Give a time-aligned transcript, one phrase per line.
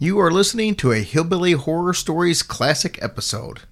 [0.00, 3.62] You are listening to a Hillbilly Horror Stories classic episode.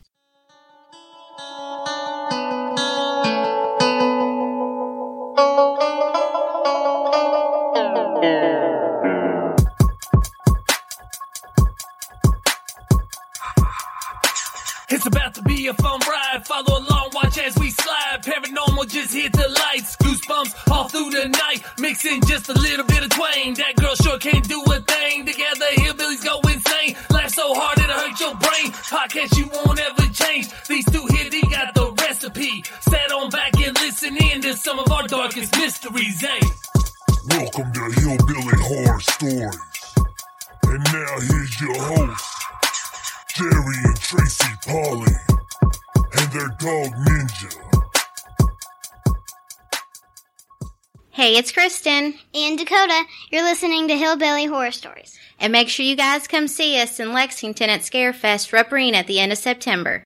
[52.87, 55.19] Dakota, you're listening to Hillbilly Horror Stories.
[55.41, 59.19] And make sure you guys come see us in Lexington at Scarefest Rupp at the
[59.19, 60.05] end of September.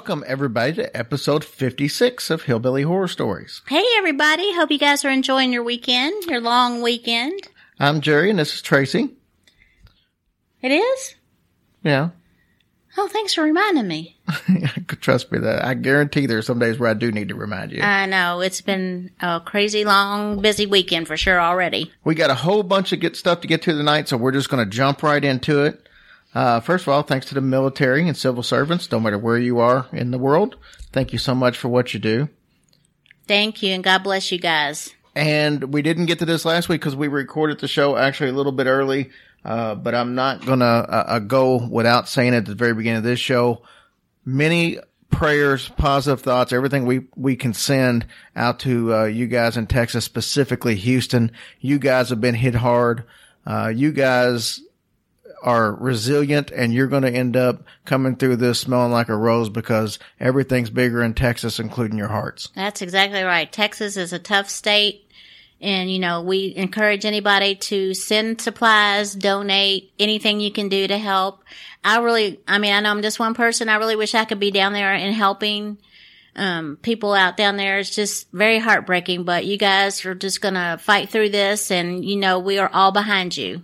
[0.00, 3.60] Welcome everybody to episode 56 of Hillbilly Horror Stories.
[3.68, 4.50] Hey, everybody.
[4.54, 7.38] Hope you guys are enjoying your weekend, your long weekend.
[7.78, 9.10] I'm Jerry and this is Tracy.
[10.62, 11.14] It is?
[11.82, 12.08] Yeah,
[12.96, 14.16] Oh, thanks for reminding me.
[15.02, 17.82] trust me that I guarantee there's some days where I do need to remind you.
[17.82, 18.40] I know.
[18.40, 21.92] It's been a crazy, long, busy weekend for sure already.
[22.04, 24.48] We got a whole bunch of good stuff to get to tonight, so we're just
[24.48, 25.89] going to jump right into it.
[26.34, 29.58] Uh, first of all, thanks to the military and civil servants, no matter where you
[29.58, 30.56] are in the world.
[30.92, 32.28] Thank you so much for what you do.
[33.26, 34.94] Thank you, and God bless you guys.
[35.14, 38.34] And we didn't get to this last week because we recorded the show actually a
[38.34, 39.10] little bit early.
[39.44, 43.04] Uh, but I'm not gonna uh, uh, go without saying at the very beginning of
[43.04, 43.62] this show.
[44.24, 44.78] Many
[45.10, 50.04] prayers, positive thoughts, everything we we can send out to uh, you guys in Texas,
[50.04, 51.32] specifically Houston.
[51.60, 53.04] You guys have been hit hard.
[53.46, 54.60] Uh, you guys
[55.42, 59.48] are resilient, and you're going to end up coming through this smelling like a rose
[59.48, 62.50] because everything's bigger in Texas, including your hearts.
[62.54, 63.50] That's exactly right.
[63.50, 65.06] Texas is a tough state.
[65.62, 70.96] And, you know, we encourage anybody to send supplies, donate, anything you can do to
[70.96, 71.44] help.
[71.84, 73.68] I really, I mean, I know I'm just one person.
[73.68, 75.76] I really wish I could be down there and helping,
[76.34, 77.78] um, people out down there.
[77.78, 82.04] It's just very heartbreaking, but you guys are just going to fight through this and,
[82.06, 83.62] you know, we are all behind you.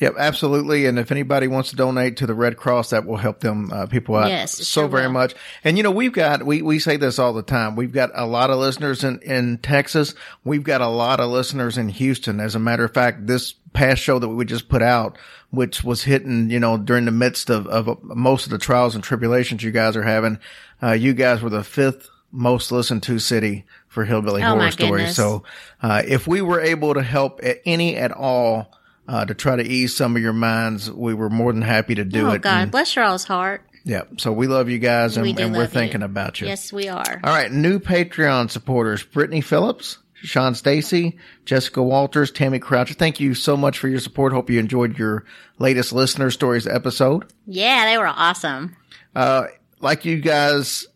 [0.00, 0.86] Yep, absolutely.
[0.86, 3.86] And if anybody wants to donate to the Red Cross, that will help them uh,
[3.86, 5.12] people out Yes, so sure very will.
[5.12, 5.34] much.
[5.62, 7.76] And you know, we've got we we say this all the time.
[7.76, 10.14] We've got a lot of listeners in in Texas.
[10.42, 12.40] We've got a lot of listeners in Houston.
[12.40, 15.16] As a matter of fact, this past show that we just put out,
[15.50, 19.04] which was hitting, you know, during the midst of of most of the trials and
[19.04, 20.38] tribulations you guys are having,
[20.82, 25.14] uh, you guys were the fifth most listened to city for Hillbilly Oh, Horror Stories.
[25.14, 25.44] So,
[25.80, 28.72] uh, if we were able to help at any at all,
[29.08, 32.04] uh, to try to ease some of your minds, we were more than happy to
[32.04, 32.34] do oh, it.
[32.36, 33.62] Oh, God, And, bless your all's heart.
[33.84, 34.02] yeah.
[34.18, 35.80] So we love you guys and, we and we're love you.
[35.80, 36.46] thinking about you.
[36.46, 37.20] Yes, we are.
[37.22, 37.52] All right.
[37.52, 42.94] New Patreon supporters, Brittany Phillips, Sean Stacy, Jessica Walters, Tammy Croucher.
[42.94, 44.32] Thank you so much for your support.
[44.32, 45.24] Hope you enjoyed your
[45.58, 47.26] latest listener stories episode.
[47.46, 48.74] Yeah, they were awesome.
[49.14, 49.48] Uh,
[49.80, 50.86] like you guys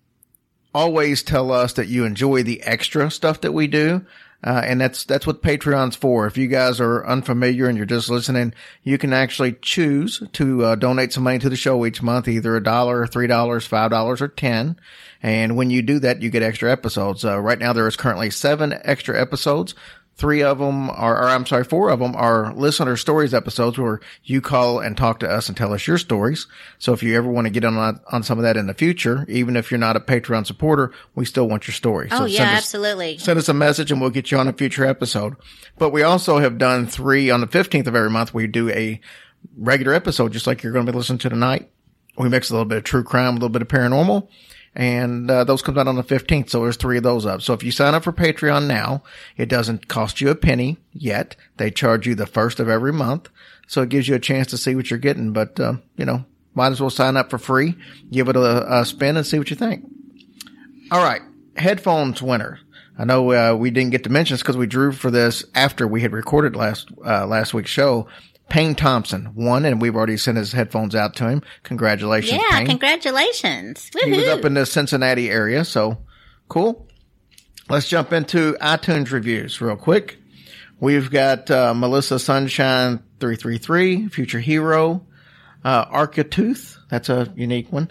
[0.75, 4.05] always tell us that you enjoy the extra stuff that we do.
[4.45, 6.27] Uh, and that's, that's what Patreon's for.
[6.27, 8.55] If you guys are unfamiliar and you're just listening,
[8.85, 12.55] you can actually choose to, uh, donate some money to the show each month, either
[12.55, 14.79] a dollar, three dollars, five dollars, or ten.
[15.21, 17.25] And when you do that, you get extra episodes.
[17.25, 19.75] Uh, right now there is currently seven extra episodes.
[20.19, 24.01] Three of them are, or I'm sorry, four of them are listener stories episodes where
[24.25, 26.49] you call and talk to us and tell us your stories.
[26.81, 29.25] So if you ever want to get on on some of that in the future,
[29.29, 32.09] even if you're not a Patreon supporter, we still want your story.
[32.11, 33.19] Oh, so yeah, send us, absolutely.
[33.19, 35.37] Send us a message and we'll get you on a future episode.
[35.79, 38.35] But we also have done three on the 15th of every month.
[38.35, 39.01] We do a
[39.57, 41.71] regular episode, just like you're going to be listening to tonight.
[42.17, 44.27] We mix a little bit of true crime, a little bit of paranormal,
[44.79, 46.51] and uh, those comes out on the 15th.
[46.51, 47.43] So there's three of those up.
[47.43, 49.03] So if you sign up for Patreon now,
[49.37, 51.35] it doesn't cost you a penny yet.
[51.57, 53.29] They charge you the first of every month.
[53.67, 55.33] So it gives you a chance to see what you're getting.
[55.33, 57.75] But, uh, you know, might as well sign up for free.
[58.13, 59.85] Give it a, a spin and see what you think.
[60.93, 61.23] All right.
[61.57, 62.61] Headphones winner.
[62.97, 65.89] I know uh, we didn't get to mention this because we drew for this after
[65.89, 68.09] we had recorded last uh, last week's show.
[68.49, 71.43] Payne Thompson won, and we've already sent his headphones out to him.
[71.65, 72.67] Congratulations, Yeah, Payne.
[72.67, 73.91] congratulations.
[74.05, 75.99] he was up in the Cincinnati area, so
[76.49, 76.87] cool.
[77.69, 80.19] Let's jump into iTunes reviews real quick.
[80.81, 85.05] We've got uh, Melissa Sunshine three three three, Future Hero,
[85.65, 86.77] uh, Arcatooth.
[86.89, 87.91] That's a unique one.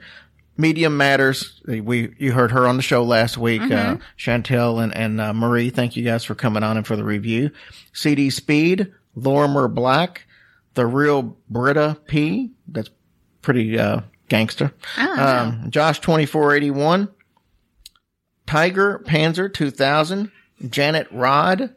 [0.59, 1.61] Medium Matters.
[1.67, 3.61] We you heard her on the show last week.
[3.61, 5.69] Uh, Chantel and and uh, Marie.
[5.69, 7.51] Thank you guys for coming on and for the review.
[7.93, 10.25] CD Speed, Lorimer Black,
[10.77, 12.53] the real Britta P.
[12.69, 12.89] That's
[13.41, 14.71] pretty uh, gangster.
[14.97, 17.09] Um, Josh twenty four eighty one.
[18.45, 20.31] Tiger Panzer 2000,
[20.69, 21.75] Janet Rod,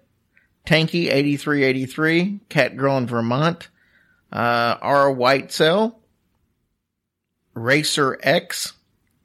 [0.64, 3.68] Tanky 8383, Cat Girl in Vermont,
[4.32, 6.00] uh, R White Cell,
[7.54, 8.74] Racer X,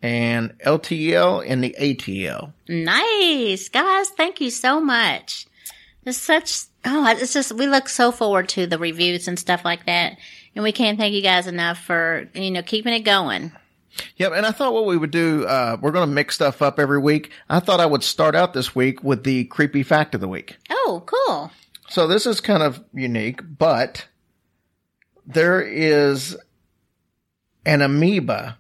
[0.02, 2.54] and LTL in the ATL.
[2.68, 3.70] Nice.
[3.70, 5.46] Guys, thank you so much.
[6.04, 9.86] It's such, oh, it's just, we look so forward to the reviews and stuff like
[9.86, 10.18] that.
[10.56, 13.52] And we can't thank you guys enough for, you know, keeping it going.
[14.18, 16.80] Yep, and I thought what we would do, uh, we're going to mix stuff up
[16.80, 17.32] every week.
[17.50, 20.58] I thought I would start out this week with the creepy fact of the week.
[20.70, 21.52] Oh, cool.
[21.90, 24.08] So this is kind of unique, but
[25.26, 26.38] there is
[27.66, 28.58] an amoeba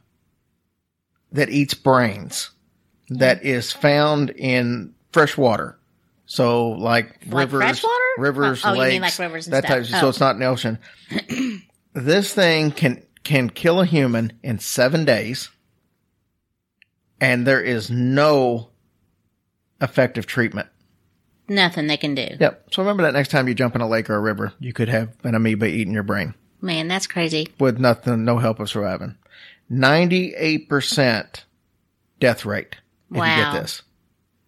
[1.31, 2.51] that eats brains
[3.09, 5.77] that is found in fresh water.
[6.25, 7.87] So like, Like rivers, water?
[7.87, 9.77] Oh, rivers, Oh, you mean lakes, like rivers and that stuff.
[9.77, 9.85] type.
[9.85, 10.09] So Oh.
[10.09, 10.79] it's not in the ocean.
[11.93, 15.49] this thing can can kill a human in seven days,
[17.19, 18.69] and there is no
[19.81, 20.67] effective treatment.
[21.47, 22.27] Nothing they can do.
[22.39, 22.69] Yep.
[22.73, 24.89] So remember that next time you jump in a lake or a river, you could
[24.89, 27.47] have an amoeba eating your brain Man, that's crazy.
[27.59, 29.15] with nothing, no help of surviving.
[29.69, 31.45] Ninety-eight percent
[32.19, 32.75] death rate
[33.11, 33.53] if you Wow.
[33.53, 33.81] get this.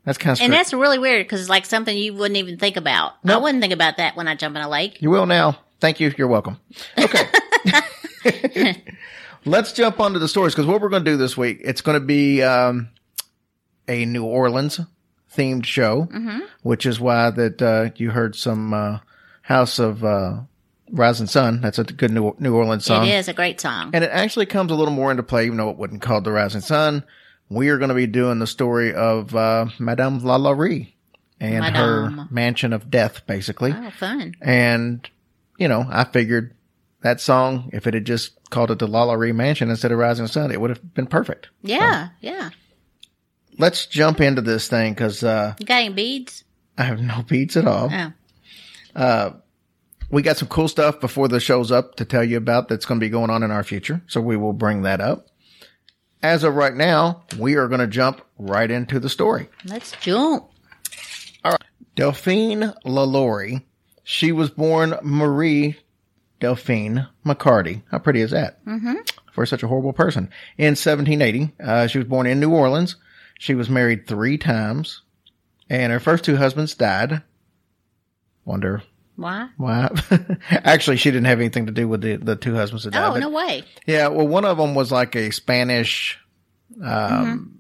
[0.07, 2.77] That's kind of And that's really weird because it's like something you wouldn't even think
[2.77, 3.15] about.
[3.25, 5.01] I wouldn't think about that when I jump in a lake.
[5.01, 5.59] You will now.
[5.81, 6.13] Thank you.
[6.18, 6.62] You're welcome.
[6.98, 7.25] Okay.
[9.45, 12.00] Let's jump onto the stories because what we're going to do this week, it's going
[12.00, 12.88] to be um,
[13.89, 14.80] a New Orleans
[15.36, 16.07] themed show,
[16.62, 19.00] which is why that uh, you heard some uh,
[19.42, 20.39] House of uh,
[20.89, 21.60] Rising Sun.
[21.60, 23.06] That's a good New, New Orleans song.
[23.06, 23.92] It is a great song.
[23.94, 26.31] And it actually comes a little more into play, even though it wasn't called The
[26.31, 27.03] Rising Sun.
[27.50, 30.94] We are going to be doing the story of uh, Madame Lalaurie
[31.40, 33.74] and her mansion of death, basically.
[33.76, 34.34] oh, fun.
[34.42, 35.08] And,
[35.58, 36.56] you know, I figured
[37.02, 40.52] that song, if it had just called it the Lalaurie Mansion instead of Rising Sun,
[40.52, 41.50] it would have been perfect.
[41.62, 42.50] Yeah, yeah.
[43.60, 46.44] Let's jump into this thing because uh, You got any beads?
[46.78, 47.90] I have no beads at all.
[48.96, 49.36] Oh,
[50.10, 53.00] We got some cool stuff before the show's up to tell you about that's going
[53.00, 54.02] to be going on in our future.
[54.08, 55.28] So we will bring that up.
[56.24, 59.50] As of right now, we are going to jump right into the story.
[59.66, 60.50] let's jump.
[61.44, 61.62] All right.
[61.96, 63.64] Delphine Lalaurie.
[64.04, 65.78] She was born Marie
[66.40, 67.84] Delphine McCarty.
[67.92, 68.64] How pretty is that?
[68.66, 68.96] Mm-hmm.
[69.34, 70.30] For such a horrible person.
[70.58, 72.96] In 1780, uh, she was born in New Orleans.
[73.38, 75.04] She was married three times,
[75.70, 77.22] and her first two husbands died.
[78.46, 78.81] Wonder
[79.18, 79.50] Why?
[79.58, 79.90] why?
[80.52, 83.18] Actually, she didn't have anything to do with the, the two husbands that died.
[83.18, 83.64] Oh, no way.
[83.86, 86.18] yeah, well, one of them was like a Spanish,
[86.84, 87.60] um,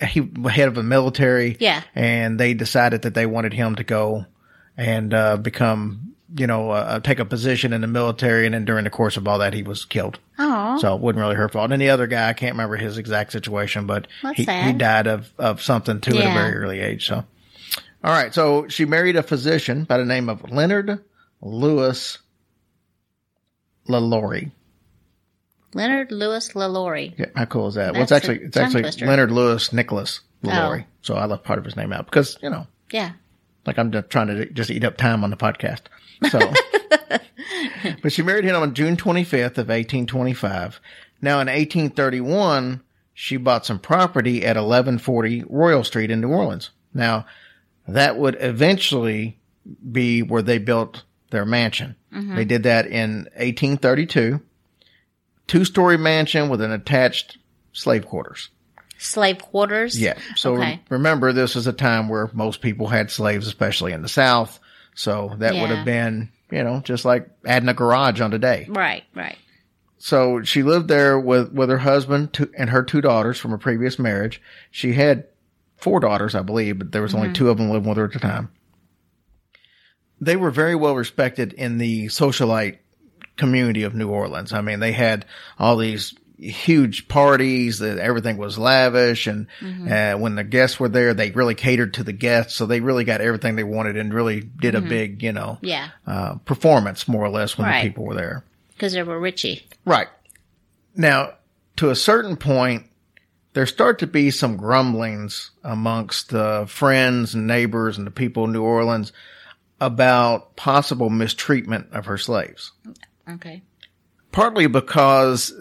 [0.00, 1.56] he head of the military.
[1.60, 1.82] Yeah.
[1.94, 4.26] and they decided that they wanted him to go
[4.76, 8.44] and uh, become, you know, uh, take a position in the military.
[8.44, 10.18] And then during the course of all that, he was killed.
[10.38, 11.72] Oh, So it wasn't really her fault.
[11.72, 15.06] And the other guy, I can't remember his exact situation, but That's he, he died
[15.06, 17.06] of, of something too at a very early age.
[17.06, 17.24] So,
[18.06, 18.32] all right.
[18.32, 21.04] So she married a physician by the name of Leonard
[21.42, 22.18] Louis
[23.88, 24.52] Lalaurie.
[25.74, 27.18] Leonard Louis Lalaurie.
[27.18, 27.94] Yeah, how cool is that?
[27.94, 29.06] well, it's actually it's actually twister.
[29.06, 30.48] Leonard Louis Nicholas oh.
[30.48, 30.84] Lalaurie.
[30.84, 30.92] Oh.
[31.02, 33.12] So I left part of his name out because you know, Yeah.
[33.66, 35.82] like I'm just trying to just eat up time on the podcast.
[36.30, 36.38] So,
[38.02, 40.80] but she married him on June 25th of 1825.
[41.20, 42.82] Now in 1831,
[43.14, 46.70] she bought some property at 1140 Royal Street in New Orleans.
[46.94, 47.26] Now
[47.88, 49.38] that would eventually
[49.90, 51.96] be where they built their mansion.
[52.12, 52.36] Mm-hmm.
[52.36, 54.40] They did that in 1832.
[55.46, 57.38] Two story mansion with an attached
[57.72, 58.48] slave quarters.
[58.98, 60.00] Slave quarters.
[60.00, 60.14] Yeah.
[60.36, 60.80] So Okay.
[60.88, 64.58] remember, this is a time where most people had slaves, especially in the South.
[64.94, 68.66] So that would have been, you know, just like adding a garage on today.
[68.68, 69.36] Right, right.
[69.98, 73.58] So she lived there with, with her husband two, and her two daughters from a
[73.58, 74.40] previous marriage.
[74.70, 75.26] She had
[75.76, 78.12] four daughters, I believe, but there was only two of them living with her at
[78.12, 78.50] the time.
[80.20, 82.78] They were very well respected in the socialite
[83.36, 84.52] community of New Orleans.
[84.52, 85.26] I mean, they had
[85.58, 89.46] all these huge parties that everything was lavish and
[89.90, 93.04] uh, when the guests were there they really catered to the guests so they really
[93.04, 95.88] got everything they wanted and really did a big you know Yeah.
[96.06, 97.82] uh, performance more or less when Right.
[97.82, 99.66] the people were there Because they were Richie.
[99.86, 100.08] Right.
[100.94, 101.32] Now,
[101.76, 102.84] to a certain point,
[103.56, 108.52] there start to be some grumblings amongst the friends and neighbors and the people in
[108.52, 109.14] New Orleans
[109.80, 112.72] about possible mistreatment of her slaves.
[113.26, 113.62] Okay.
[114.30, 115.54] Partly because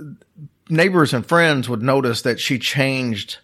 [0.69, 3.37] neighbors and friends would notice that she changed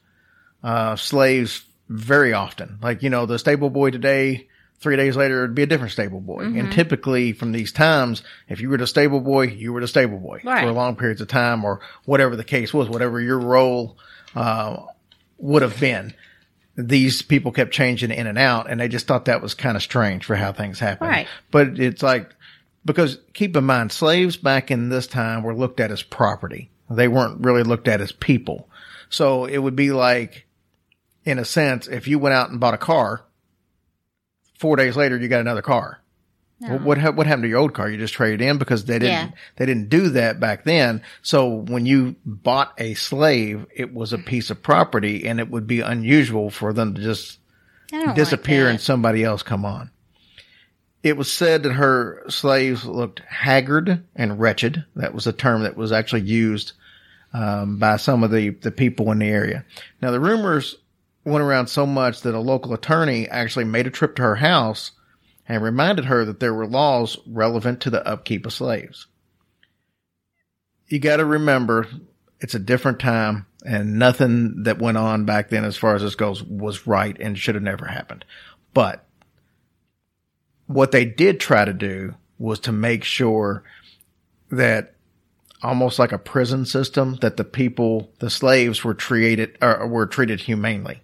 [0.62, 2.77] uh, slaves very often.
[2.81, 4.50] Like, you know, the stable boy today,
[4.81, 6.41] three days later, it'd be a different stable boy.
[6.41, 10.17] And typically from these times, if you were the stable boy, you were the stable
[10.20, 10.65] boy Right.
[10.65, 13.98] for long periods of time or whatever the case was, whatever your role
[14.35, 14.77] uh,
[15.38, 16.13] would have been.
[16.77, 19.83] These people kept changing in and out, and they just thought that was kind of
[19.83, 21.07] strange for how things happen.
[21.07, 21.27] Right.
[21.51, 22.33] But it's like,
[22.85, 26.71] because keep in mind, slaves back in this time were looked at as property.
[26.89, 28.69] They weren't really looked at as people.
[29.09, 30.47] So it would be like,
[31.25, 33.23] in a sense, if you went out and bought a car,
[34.57, 36.00] four days later you got another car.
[36.69, 37.89] Well, what ha- what happened to your old car?
[37.89, 39.29] You just traded in because they didn't Yeah.
[39.55, 41.01] they didn't do that back then.
[41.23, 45.65] So when you bought a slave, it was a piece of property, and it would
[45.67, 47.39] be unusual for them to just
[48.15, 49.89] disappear like and somebody else come on.
[51.03, 54.85] It was said that her slaves looked haggard and wretched.
[54.95, 56.73] That was a term that was actually used
[57.33, 59.65] um, by some of the, the people in the area.
[60.01, 60.75] Now, the rumors
[61.25, 64.91] went around so much that a local attorney actually made a trip to her house
[65.51, 69.08] and reminded her that there were laws relevant to the upkeep of slaves.
[70.88, 71.89] You got to remember,
[72.39, 76.15] it's a different time and nothing that went on back then as far as this
[76.15, 78.24] goes was right and should have never happened.
[78.74, 79.05] But
[80.67, 83.65] what they did try to do was to make sure
[84.51, 84.96] that
[85.62, 90.39] almost like a prison system that the people, the slaves were treated, or were treated
[90.39, 91.01] humanely.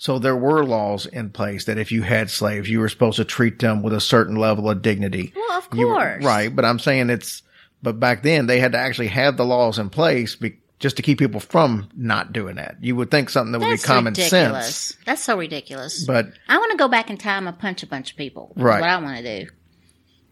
[0.00, 3.24] So there were laws in place that if you had slaves, you were supposed to
[3.24, 5.32] treat them with a certain level of dignity.
[5.34, 6.24] Well, of You were- course.
[6.24, 6.54] right.
[6.54, 7.42] But I'm saying it's,
[7.82, 11.02] but back then they had to actually have the laws in place be, just to
[11.02, 12.76] keep people from not doing that.
[12.80, 14.76] You would think something that would That's be common ridiculous.
[14.76, 16.04] sense, That's so ridiculous.
[16.04, 18.52] but I want to go back in time and punch a bunch of people.
[18.54, 18.80] That's Right.
[18.80, 19.50] what I want to do.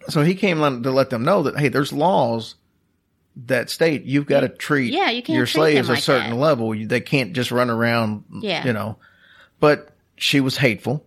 [0.08, 2.54] so he came to let them know that, hey, there's laws
[3.46, 6.30] that state you've got to treat Yeah, you can't your treat slaves them a certain
[6.30, 6.36] that.
[6.36, 6.72] level.
[6.86, 8.64] They can't just run around, Yeah.
[8.64, 8.98] you know.
[9.60, 11.04] But she was hateful.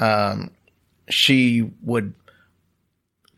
[0.00, 0.50] Um,
[1.08, 2.14] she would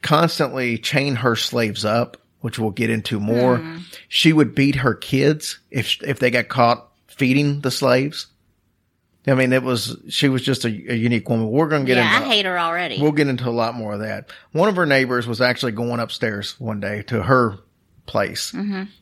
[0.02, 3.58] constantly chain her slaves up, which we'll get into more.
[3.58, 3.78] Hmm.
[4.08, 8.26] She would beat her kids if if they got caught feeding the slaves.
[9.26, 11.50] I mean, it was she was just a, a unique woman.
[11.50, 13.00] We're going to get yeah, into I hate her already.
[13.00, 14.30] We'll get into a lot more of that.
[14.52, 17.58] One of her neighbors was actually going upstairs one day to her
[18.06, 18.54] place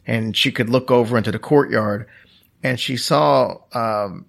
[0.07, 2.09] and she could look over into the courtyard
[2.63, 4.27] and she saw, um,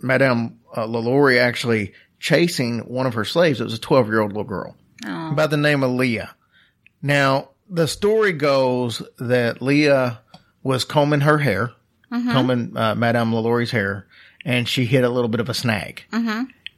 [0.00, 3.60] Madame uh, LaLaurie actually chasing one of her slaves.
[3.60, 4.76] It was a 12 year old little girl
[5.06, 5.32] oh.
[5.32, 6.34] by the name of Leah.
[7.02, 10.20] Now, the story goes that Leah
[10.62, 11.72] was combing her hair,
[12.32, 14.06] combing uh, Madame LaLaurie's hair,
[14.44, 16.04] and she hit a little bit of a snag.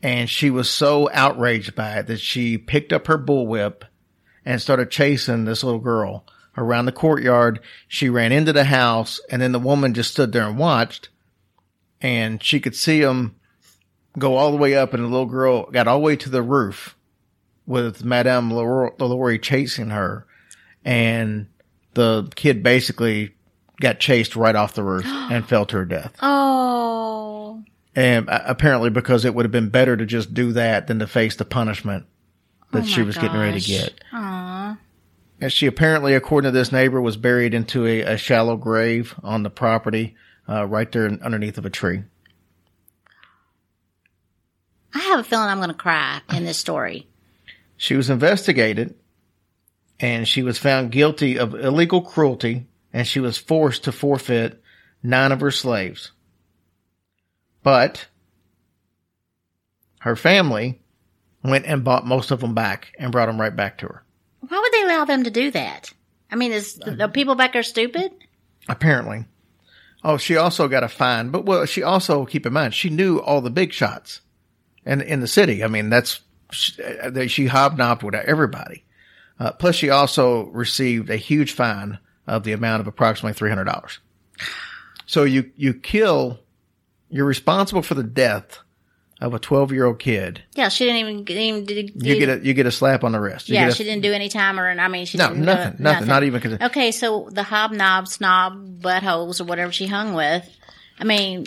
[0.03, 3.83] And she was so outraged by it that she picked up her bullwhip
[4.45, 7.61] and started chasing this little girl around the courtyard.
[7.87, 11.11] She ran into the house, and then the woman just stood there and watched.
[12.01, 13.37] And she could see them
[14.19, 16.43] go all the way up, and the little girl got all the way to the
[16.43, 16.97] roof
[17.67, 20.27] with Madame LaLaurie chasing her.
[20.85, 21.47] And
[21.95, 23.35] the kid basically
[23.81, 26.15] got chased right off the roof and fell to her death.
[26.21, 27.63] oh.
[27.97, 31.09] And uh, apparently because it would have been better to just do that than to
[31.09, 32.07] face the punishment
[32.73, 33.95] that Oh she was getting ready to get.
[34.13, 34.79] Aw.
[35.41, 39.43] And she apparently, according to this neighbor, was buried into a, a shallow grave on
[39.43, 40.15] the property,
[40.49, 42.03] uh, right there underneath of a tree.
[44.95, 47.07] I have a feeling I'm going to cry in this story.
[47.77, 48.95] She was investigated
[50.01, 54.61] and she was found guilty of illegal cruelty and she was forced to forfeit
[55.03, 56.11] nine of her slaves.
[57.63, 58.07] But
[60.01, 60.81] her family
[61.45, 64.05] went and bought most of them back and brought them right back to her.
[64.41, 65.93] Why would they allow them to do that?
[66.31, 68.13] I mean, is Uh, the people back there stupid?
[68.69, 69.25] Apparently.
[70.03, 73.19] Oh, she also got a fine, but well, she also keep in mind she knew
[73.19, 74.21] all the big shots,
[74.85, 75.63] in in the city.
[75.63, 78.85] I mean, that's she, uh, she hobnobbed with everybody.
[79.39, 83.65] Uh, plus, she also received a huge fine of the amount of approximately three hundred
[83.65, 83.99] dollars.
[85.07, 86.41] So you you kill,
[87.09, 88.59] you're responsible for the death
[89.21, 92.45] of a 12 year old kid, Yeah, she didn't even, even did, you get a
[92.45, 93.49] you get a slap on the wrist.
[93.49, 95.47] You yeah, a- she didn't do any time or I mean she No, didn't do
[95.47, 100.15] nothing, nothing, not even 'cause- Okay, so the hobnob, snob, buttholes or whatever she hung
[100.15, 100.49] with,
[100.99, 101.47] I mean,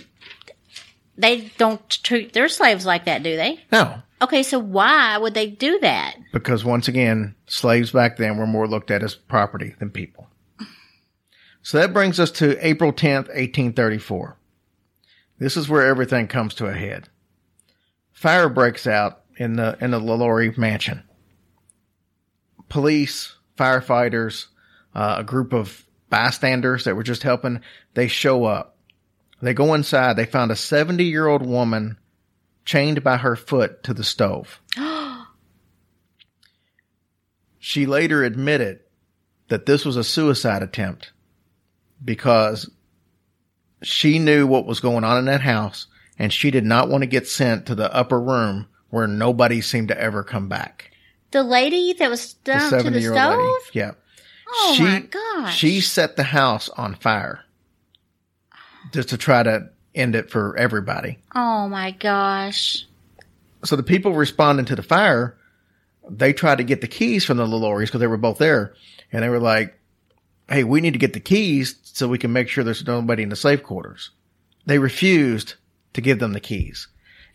[1.17, 3.59] they don't treat their slaves like that, do they?
[3.71, 6.15] No, Okay, so why would they do that?
[6.31, 10.27] because once again, slaves back then were more looked at as property than people.
[11.61, 14.37] So that brings us to April 10th, 1834.
[15.39, 17.09] This is where everything comes to a head.
[18.13, 21.03] Fire breaks out in the in the LaLaurie mansion.
[22.69, 24.47] Police, firefighters,
[24.95, 27.61] uh, a group of bystanders that were just helping,
[27.95, 28.77] they show up.
[29.41, 31.97] They go inside, they found a 70 year old woman
[32.65, 34.61] chained by her foot to the stove.
[37.65, 38.81] She later admitted
[39.47, 41.13] that this was a suicide attempt
[42.03, 42.69] because
[43.81, 45.87] she knew what was going on in that house
[46.19, 49.87] and she did not want to get sent to the upper room where nobody seemed
[49.89, 50.91] to ever come back.
[51.31, 53.39] The lady that was The down to the 70 year stove?
[53.39, 53.53] lady.
[53.73, 53.91] Yeah.
[54.47, 55.57] Oh she, my gosh.
[55.57, 57.43] She set the house on fire
[58.91, 61.17] just to try to end it for everybody.
[61.33, 62.85] Oh my gosh.
[63.63, 65.37] So the people responding to the fire,
[66.09, 68.75] they tried to get the keys from the LaLauries because they were both there.
[69.11, 69.79] And they were like,
[70.49, 73.29] Hey, we need to get the keys so we can make sure there's nobody in
[73.29, 74.11] the slave quarters.
[74.65, 75.55] They refused
[75.93, 76.87] to give them the keys.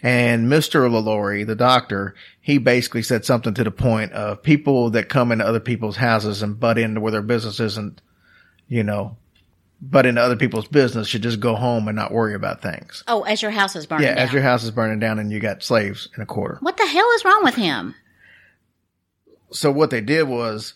[0.03, 0.89] And Mr.
[0.91, 5.45] LaLaurie, the doctor, he basically said something to the point of people that come into
[5.45, 8.01] other people's houses and butt into where their business isn't,
[8.69, 9.17] you know,
[9.81, 13.03] butt into other people's business should just go home and not worry about things.
[13.09, 14.27] Oh, as your house is burning Yeah, down.
[14.27, 16.59] as your house is burning down and you got slaves in a quarter.
[16.61, 17.95] what the hell is wrong with him?
[19.51, 20.75] so what they did was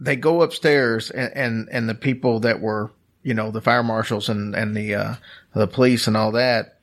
[0.00, 2.90] they go upstairs and, and, and the people that were,
[3.22, 5.14] you know, the fire marshals and, and the, uh,
[5.54, 6.78] the police and all that,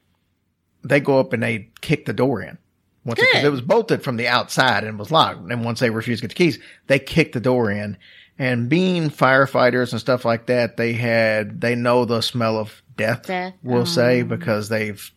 [0.84, 2.58] they go up and they kick the door in.
[3.04, 5.52] Once it, it was bolted from the outside and was locked.
[5.52, 7.98] And once they refused to get the keys, they kicked the door in.
[8.38, 13.28] And being firefighters and stuff like that, they had, they know the smell of death,
[13.28, 13.54] Death.
[13.64, 15.10] we'll say, because they've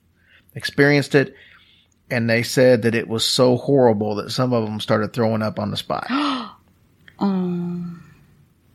[0.55, 1.35] experienced it.
[2.11, 5.59] And they said that it was so horrible that some of them started throwing up
[5.59, 6.07] on the spot.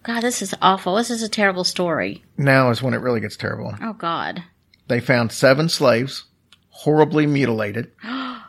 [0.04, 0.96] God, this is awful.
[0.96, 2.24] This is a terrible story.
[2.38, 3.74] now is when it really gets terrible.
[3.82, 4.44] Oh God.
[4.88, 6.26] They found seven slaves,
[6.70, 7.92] horribly mutilated.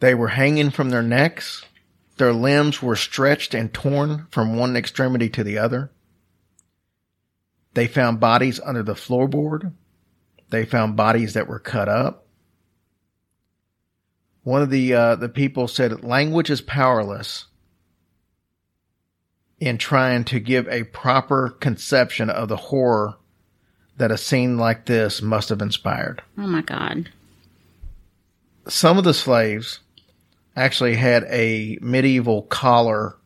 [0.00, 1.64] they were hanging from their necks.
[2.16, 5.92] Their limbs were stretched and torn from one extremity to the other.
[7.74, 9.72] They found bodies under the floorboard.
[10.50, 12.26] They found bodies that were cut up.
[14.42, 17.46] One of the uh, the people said language is powerless
[19.64, 23.16] in trying to give a proper conception of the horror
[23.96, 26.22] that a scene like this must have inspired.
[26.36, 27.08] Oh my God.
[28.68, 29.80] Some of the slaves
[30.54, 33.16] actually had a medieval collar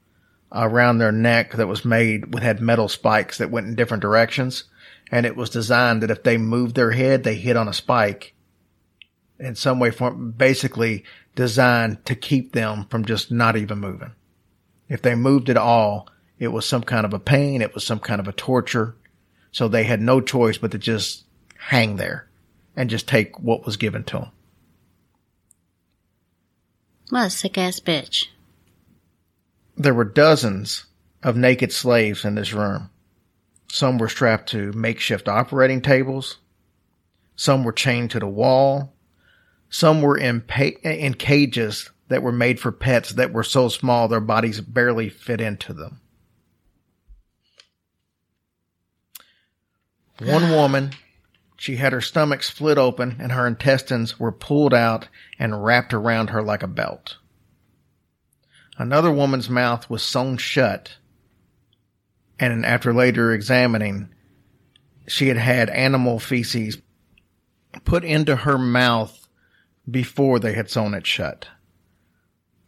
[0.53, 4.65] around their neck that was made with had metal spikes that went in different directions
[5.11, 8.35] and it was designed that if they moved their head they hit on a spike
[9.39, 14.13] in some way form basically designed to keep them from just not even moving
[14.89, 17.99] if they moved at all it was some kind of a pain it was some
[17.99, 18.97] kind of a torture
[19.53, 21.25] so they had no choice but to just
[21.59, 22.29] hang there
[22.77, 24.31] and just take what was given to them
[27.11, 28.27] What a sick ass bitch.
[29.77, 30.87] there were dozens
[31.23, 32.91] of naked slaves in this room.
[33.71, 36.39] Some were strapped to makeshift operating tables.
[37.35, 38.93] Some were chained to the wall.
[39.69, 44.07] Some were in, pa- in cages that were made for pets that were so small
[44.09, 46.01] their bodies barely fit into them.
[50.21, 50.91] One woman,
[51.57, 56.31] she had her stomach split open and her intestines were pulled out and wrapped around
[56.31, 57.19] her like a belt.
[58.77, 60.97] Another woman's mouth was sewn shut,
[62.39, 64.09] and after later examining,
[65.09, 66.79] she had had animal feces
[67.85, 69.29] put into her mouth
[69.91, 71.49] before they had sewn it shut.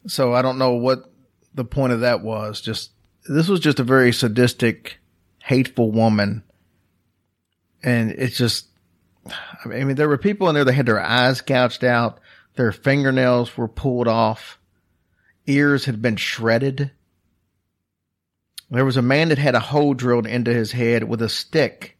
[0.07, 1.13] So I don't know what
[1.55, 2.61] the point of that was.
[2.61, 2.91] Just
[3.29, 4.99] this was just a very sadistic,
[5.45, 6.43] hateful woman,
[7.83, 8.67] and it's just.
[9.65, 12.21] I mean, there were people in there that had their eyes gouged out,
[12.55, 14.59] their fingernails were pulled off
[15.51, 16.91] ears had been shredded.
[18.71, 21.97] There was a man that had a hole drilled into his head with a stick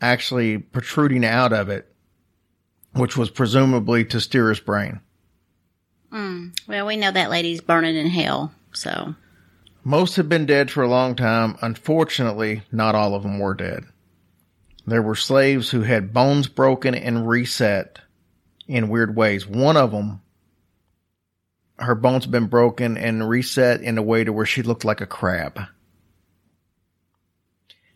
[0.00, 1.90] actually protruding out of it,
[2.92, 5.00] which was presumably to steer his brain.
[6.12, 8.52] Mm, Well, we know that lady's burning in hell.
[8.72, 9.14] So
[9.84, 11.56] Most had been dead for a long time.
[11.62, 13.84] Unfortunately, not all of them were dead.
[14.90, 17.98] There were slaves who had bones broken and reset
[18.66, 19.46] in weird ways.
[19.46, 20.22] One of them,
[21.78, 25.00] her bones had been broken and reset in a way to where she looked like
[25.00, 25.60] a crab.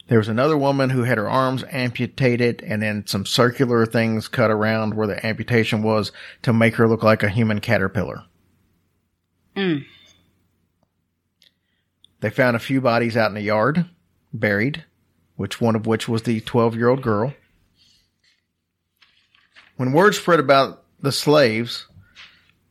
[0.08, 4.50] There was another woman who had her arms amputated and then some circular things cut
[4.50, 8.24] around where the amputation was to make her look like a human caterpillar.
[9.56, 9.84] Mm.
[12.20, 13.86] They found a few bodies out in the yard,
[14.32, 14.84] buried,
[15.42, 17.34] which one of which was the 12 year old girl.
[19.76, 21.88] When word spread about the slaves,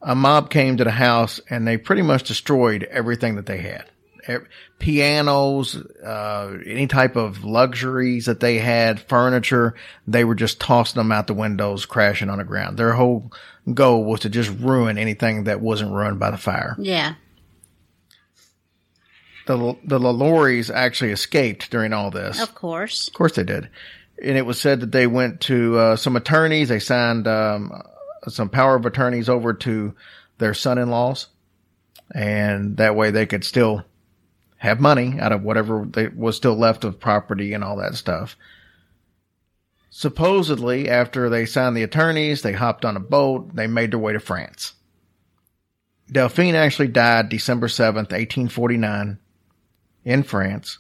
[0.02, 3.84] a mob came to the house and they pretty much destroyed everything that they had.
[4.80, 9.76] Pianos, uh, any type of luxuries that they had, furniture,
[10.08, 12.78] they were just tossing them out the windows, crashing on the ground.
[12.78, 13.34] Their whole
[13.74, 17.16] goal was to just ruin anything that wasn't ruined by the fire Yeah.
[19.46, 22.42] The the LaLauries actually escaped during all this.
[22.42, 23.08] Of course.
[23.08, 23.70] Of course they did.
[24.24, 26.70] And it was said that they went to uh, some attorneys.
[26.70, 27.82] They signed um,
[28.28, 29.96] some power of attorneys over to
[30.38, 31.28] their son-in-laws,
[32.14, 33.84] and that way they could still
[34.58, 38.38] have money out of whatever they, was still left of property and all that stuff.
[39.90, 43.56] Supposedly, after they signed the attorneys, they hopped on a boat.
[43.56, 44.74] They made their way to France.
[46.12, 49.18] Delphine actually died December 7th, 1849
[50.06, 50.80] in France,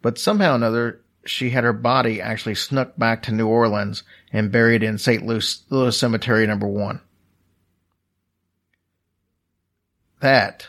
[0.00, 4.50] but somehow or another, she had her body actually snuck back to New Orleans and
[4.52, 5.24] buried in St.
[5.24, 7.00] Louis, Cemetery number one.
[10.20, 10.68] That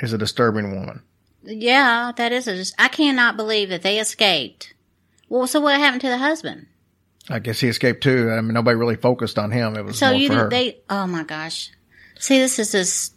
[0.00, 1.02] is a disturbing woman.
[1.42, 2.64] Yeah, that is a.
[2.80, 4.74] I cannot believe that they escaped.
[5.28, 6.66] Well, so what happened to the husband?
[7.28, 8.30] I guess he escaped too.
[8.30, 9.76] I mean, nobody really focused on him.
[9.76, 10.50] It was So you for did her.
[10.50, 10.78] they?
[10.88, 11.70] Oh my gosh!
[12.18, 13.14] See, this is just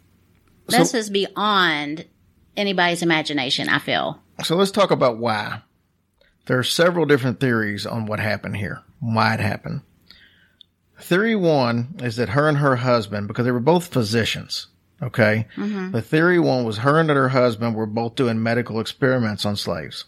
[0.68, 2.06] this So- is beyond
[2.56, 3.70] anybody's imagination.
[3.70, 4.20] I feel.
[4.44, 5.62] So let's talk about why.
[6.46, 9.82] There are several different theories on what happened here, why it happened.
[11.00, 14.68] Theory one is that her and her husband, because they were both physicians,
[15.02, 15.48] okay?
[15.56, 15.92] Mm-hmm.
[15.92, 20.06] The theory one was her and her husband were both doing medical experiments on slaves.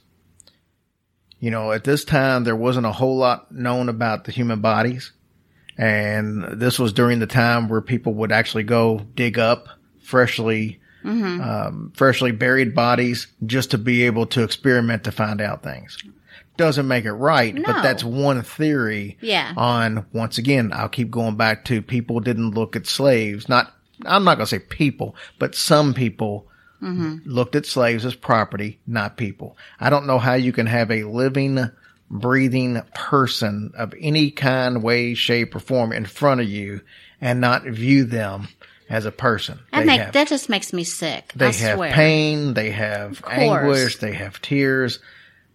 [1.40, 5.12] You know, at this time, there wasn't a whole lot known about the human bodies.
[5.78, 9.68] And this was during the time where people would actually go dig up
[10.02, 15.98] freshly um, freshly buried bodies just to be able to experiment to find out things.
[16.58, 19.54] Doesn't make it right, but that's one theory Yeah.
[19.58, 23.50] on, once again, I'll keep going back to people didn't look at slaves.
[23.50, 23.74] Not,
[24.06, 26.48] I'm not going to say people, but some people
[26.82, 29.58] looked at slaves as property, not people.
[29.80, 31.60] I don't know how you can have a living,
[32.12, 36.82] breathing person of any kind, way, shape, or form in front of you
[37.20, 38.48] and not view them
[38.90, 39.60] as a person.
[39.72, 41.32] That They have- that just makes me sick.
[41.36, 41.92] they I have swear.
[41.92, 45.00] pain, they have anguish, they have tears.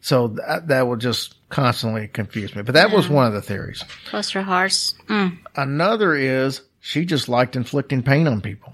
[0.00, 2.62] So that, that will just constantly confuse me.
[2.62, 3.84] But that was one of the theories.
[4.06, 4.94] Cluster horse.
[5.08, 5.38] Mm.
[5.56, 8.72] Another is she just liked inflicting pain on people.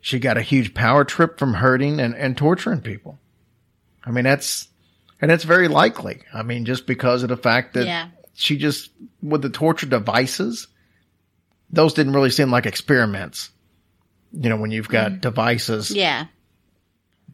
[0.00, 3.18] She got a huge power trip from hurting and, and torturing people.
[4.04, 4.68] I mean, that's,
[5.22, 6.20] and it's very likely.
[6.34, 8.08] I mean, just because of the fact that Yeah.
[8.34, 8.90] she just,
[9.22, 10.66] with the torture devices,
[11.70, 13.48] those didn't really seem like experiments.
[14.36, 15.20] You know, when you've got mm-hmm.
[15.20, 16.26] devices Yeah.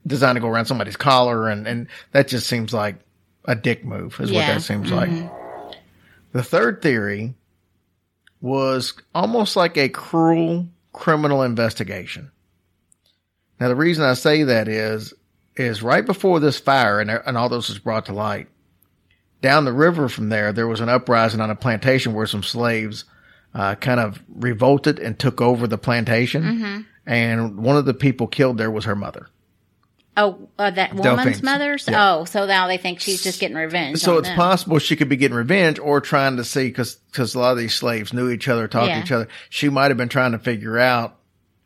[0.06, 2.96] designed to go around somebody's collar and, and that just seems like
[3.46, 5.10] a dick move is what that seems like.
[5.10, 5.74] Mm-hmm.
[6.32, 7.34] The third theory
[8.40, 12.30] was almost like a cruel criminal investigation.
[13.58, 15.14] Now the reason I say that is,
[15.56, 18.48] is right before this fire and, and all this was brought to light,
[19.42, 23.04] down the river from there, there was an uprising on a plantation where some slaves,
[23.54, 26.86] uh, kind of revolted and took over the plantation.
[27.06, 29.28] And one of the people killed there was her mother.
[30.16, 31.42] Oh, uh, that woman's Delphine's.
[31.42, 31.88] mother's.
[31.88, 32.12] Yeah.
[32.14, 33.98] Oh, so now they think she's just getting revenge.
[33.98, 34.36] So it's them.
[34.36, 37.58] possible she could be getting revenge or trying to see because because a lot of
[37.58, 38.96] these slaves knew each other, talked Yeah.
[38.98, 39.28] to each other.
[39.48, 41.16] She might have been trying to figure out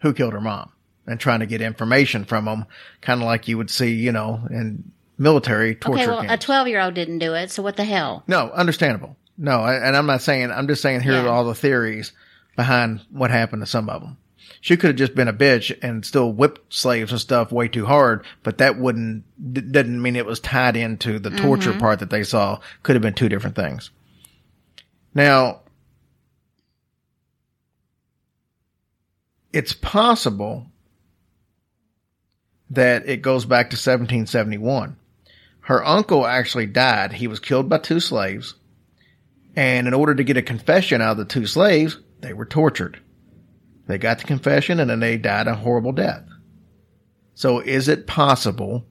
[0.02, 0.70] who killed her mom
[1.06, 2.66] and trying to get information from them,
[3.00, 4.84] kind of like you would see, you know, in
[5.18, 8.22] military torture Okay, well, a twelve-year-old didn't do it, so what the hell?
[8.26, 9.16] no, understandable.
[9.36, 10.50] No, and I'm not saying.
[10.50, 12.12] I'm just saying here are all the theories
[12.56, 14.16] behind what happened to some of them.
[14.60, 17.86] She could have just been a bitch and still whipped slaves and stuff way too
[17.86, 21.80] hard, but that wouldn't d- didn't mean it was tied into the torture mm-hmm.
[21.80, 22.60] part that they saw.
[22.82, 23.90] Could have been two different things.
[25.14, 25.60] Now,
[29.52, 30.66] it's possible
[32.70, 34.96] that it goes back to 1771.
[35.60, 37.12] Her uncle actually died.
[37.12, 38.54] He was killed by two slaves.
[39.56, 43.00] And in order to get a confession out of the two slaves, they were tortured.
[43.86, 46.24] They got the confession and then they died a horrible death.
[47.34, 48.86] So is it possible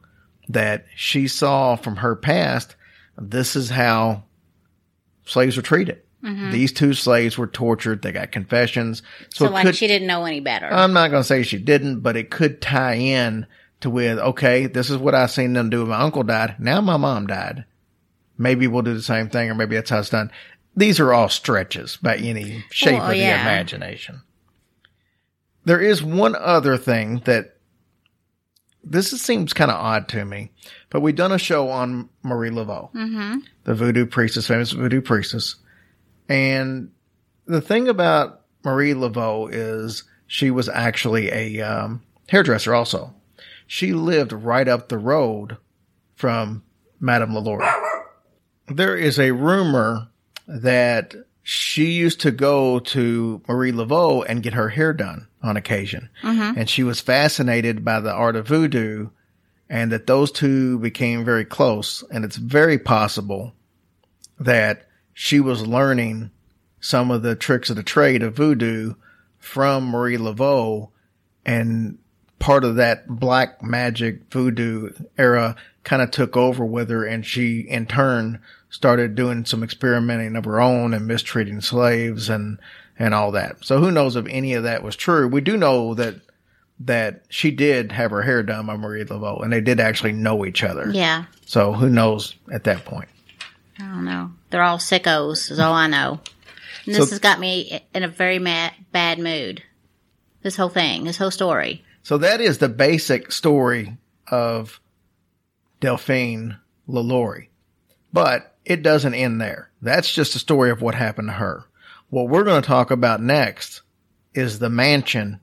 [0.50, 2.76] that she saw from her past,
[3.18, 4.24] this is how
[5.26, 6.02] slaves were treated.
[6.24, 6.52] Mm-hmm.
[6.52, 8.02] These two slaves were tortured.
[8.02, 9.04] They got confessions.
[9.30, 10.72] So, it like could- she didn't know any better.
[10.72, 13.46] I'm not going to say she didn't, but it could tie in
[13.82, 16.56] to with, okay, this is what I seen them do my uncle died.
[16.60, 17.66] Now my mom died.
[18.38, 20.32] Maybe we'll do the same thing, or maybe that's how it's done.
[20.76, 24.22] These are all stretches by any shape Well, of the imagination.
[25.66, 27.58] There is one other thing that
[28.84, 30.52] this seems kind of odd to me,
[30.90, 33.40] but we've done a show on Marie Laveau, mm-hmm.
[33.64, 35.56] the voodoo priestess, famous voodoo priestess.
[36.28, 36.92] And
[37.46, 43.14] the thing about Marie Laveau is she was actually a um, hairdresser also.
[43.68, 45.58] She lived right up the road
[46.16, 46.64] from
[47.00, 47.72] Madame Lalaurie.
[48.68, 50.10] There is a rumor
[50.48, 56.10] that she used to go to Marie Laveau and get her hair done on occasion.
[56.22, 56.60] Mm-hmm.
[56.60, 59.10] And she was fascinated by the art of voodoo
[59.70, 62.04] and that those two became very close.
[62.12, 63.54] And it's very possible
[64.40, 66.32] that she was learning
[66.80, 68.94] some of the tricks of the trade of voodoo
[69.40, 70.90] from Marie Laveau
[71.46, 71.98] and
[72.40, 77.60] part of that black magic voodoo era kind of took over with her and she
[77.62, 78.40] in turn
[78.74, 82.58] started doing some experimenting of her own and mistreating slaves and
[82.98, 83.64] and all that.
[83.64, 85.28] So who knows if any of that was true.
[85.28, 86.16] We do know that
[86.80, 90.44] that she did have her hair done by Marie Laveau and they did actually know
[90.44, 90.90] each other.
[90.92, 91.26] yeah.
[91.46, 93.10] So who knows at that point.
[93.80, 94.32] I don't know.
[94.50, 96.20] They're all sickos, is all I know.
[96.86, 99.62] And So- this has got me in a very mad, bad mood.
[100.42, 101.84] This whole thing, this whole story.
[102.02, 104.82] So that is the basic story of
[105.80, 106.58] Delphine
[106.90, 107.48] Lalaurie.
[108.12, 109.70] But it doesn't end there.
[109.82, 111.66] That's just a story of what happened to her.
[112.10, 113.82] What we're going to talk about next
[114.34, 115.40] is the mansion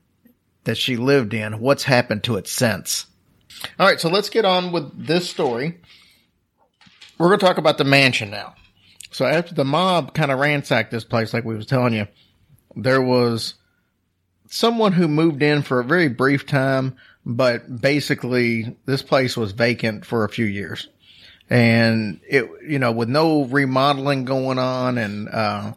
[0.63, 1.59] that she lived in.
[1.59, 3.05] What's happened to it since?
[3.79, 3.99] All right.
[3.99, 5.79] So let's get on with this story.
[7.17, 8.55] We're going to talk about the mansion now.
[9.11, 12.07] So after the mob kind of ransacked this place, like we was telling you,
[12.75, 13.55] there was
[14.49, 20.05] someone who moved in for a very brief time, but basically this place was vacant
[20.05, 20.87] for a few years.
[21.51, 25.73] And it, you know, with no remodeling going on and, uh,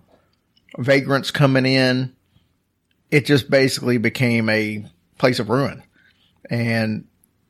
[0.79, 2.15] vagrants coming in,
[3.11, 4.87] it just basically became a
[5.19, 5.83] place of ruin.
[6.49, 7.07] And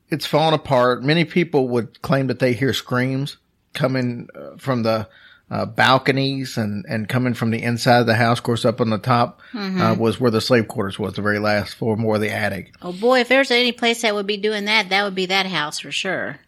[0.09, 1.03] it's fallen apart.
[1.03, 3.37] Many people would claim that they hear screams
[3.73, 5.07] coming uh, from the
[5.51, 8.39] uh, balconies and, and coming from the inside of the house.
[8.39, 11.39] Of course, up on the top uh, was where the slave quarters was, the very
[11.39, 12.73] last floor, more of the attic.
[12.81, 15.45] Oh boy, if there's any place that would be doing that, that would be that
[15.45, 16.39] house for sure.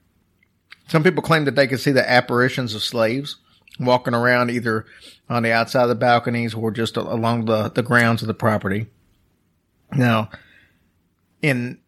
[0.88, 3.38] Some people claim that they could see the apparitions of slaves
[3.80, 4.86] walking around either
[5.30, 8.88] on the outside of the balconies or just along the, the grounds of the property.
[9.94, 10.30] Now,
[11.42, 11.80] in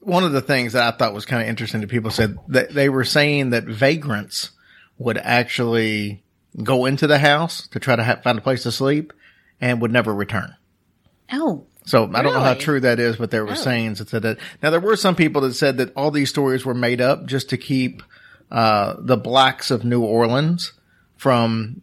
[0.00, 2.72] one of the things that I thought was kind of interesting that people said that
[2.72, 4.50] they were saying that vagrants
[4.98, 6.22] would actually
[6.62, 9.12] go into the house to try to ha- find a place to sleep
[9.60, 10.54] and would never return.
[11.32, 13.54] Oh, So I don't know how true that is, but there were Oh.
[13.56, 14.38] sayings that said that.
[14.62, 17.50] Now there were some people that said that all these stories were made up just
[17.50, 18.02] to keep
[18.50, 20.72] uh, the blacks of New Orleans
[21.16, 21.82] from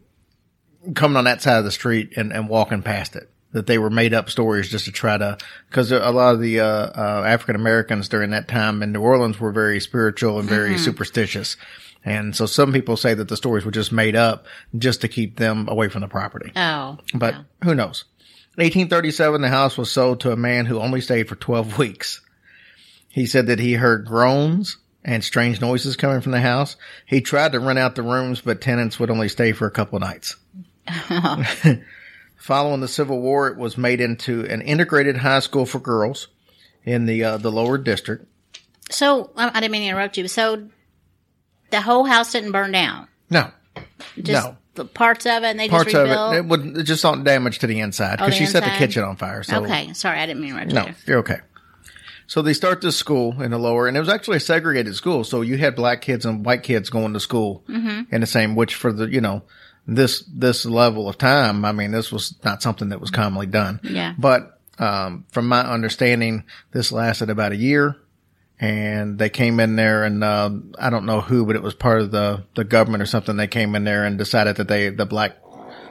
[0.93, 3.29] coming on that side of the street and, and walking past it.
[3.51, 5.37] That they were made up stories just to try to,
[5.69, 9.39] because a lot of the uh, uh, African Americans during that time in New Orleans
[9.39, 11.55] were very spiritual and very superstitious.
[12.03, 14.45] And so some people say that the stories were just made up
[14.77, 16.51] just to keep them away from the property.
[16.55, 17.41] oh, But yeah.
[17.63, 18.03] who knows?
[18.57, 22.19] In 1837, the house was sold to a man who only stayed for 12 weeks.
[23.07, 26.75] He said that he heard groans and strange noises coming from the house.
[27.05, 29.95] He tried to rent out the rooms, but tenants would only stay for a couple
[29.97, 30.35] of nights.
[32.37, 36.27] Following the Civil War, it was made into an integrated high school for girls
[36.83, 38.25] in the uh, the lower district.
[38.91, 40.27] So I I didn't mean to interrupt you.
[40.27, 40.67] So
[41.71, 43.07] the whole house didn't burn down.
[43.31, 43.49] No,
[44.21, 44.57] Just No.
[44.75, 46.33] the parts of it, and they parts just of rebuilt.
[46.33, 48.63] it, it would it just not damage to the inside Oh, because the she set
[48.63, 49.41] the kitchen on fire.
[49.41, 50.87] So okay, sorry, I didn't mean to interrupt No, you.
[50.89, 51.39] No, you're okay.
[52.27, 55.23] So they start this school in the lower, and it was actually a segregated school.
[55.23, 57.63] So you had black kids and white kids going to school
[58.11, 59.43] in the same, which for the, you know,
[59.87, 63.79] this, this level of time, I mean, this was not something that was commonly done.
[63.83, 64.13] Yeah.
[64.17, 67.95] But, um, from my understanding, this lasted about a year
[68.59, 72.01] and they came in there and, uh, I don't know who, but it was part
[72.01, 73.37] of the, the government or something.
[73.37, 75.37] They came in there and decided that they, the black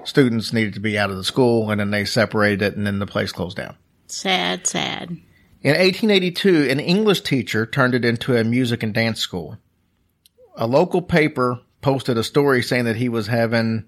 [0.02, 2.98] students needed to be out of the school and then they separated it and then
[2.98, 3.76] the place closed down.
[4.08, 5.16] Sad, sad.
[5.64, 9.56] In 1882, an English teacher turned it into a music and dance school.
[10.56, 13.86] A local paper posted a story saying that he was having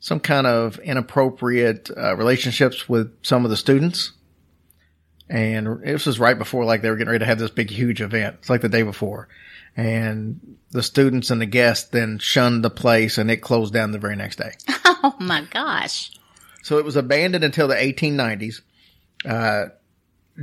[0.00, 4.12] some kind of inappropriate uh, relationships with some of the students.
[5.28, 8.00] And this was right before like they were getting ready to have this big, huge
[8.00, 8.36] event.
[8.38, 9.28] It's like the day before.
[9.76, 13.98] And the students and the guests then shunned the place and it closed down the
[13.98, 14.52] very next day.
[15.00, 16.10] Oh my gosh.
[16.64, 18.62] So it was abandoned until the 1890s.
[19.24, 19.66] Uh,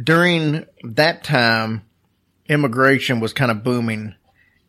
[0.03, 1.83] during that time,
[2.47, 4.15] immigration was kind of booming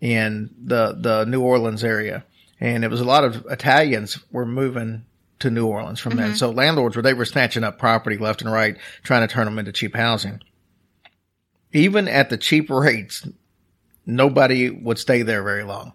[0.00, 2.24] in the, the New Orleans area.
[2.60, 5.04] And it was a lot of Italians were moving
[5.40, 6.28] to New Orleans from then.
[6.28, 6.36] Mm-hmm.
[6.36, 9.58] So landlords were, they were snatching up property left and right, trying to turn them
[9.58, 10.40] into cheap housing.
[11.72, 13.28] Even at the cheap rates,
[14.06, 15.92] nobody would stay there very long.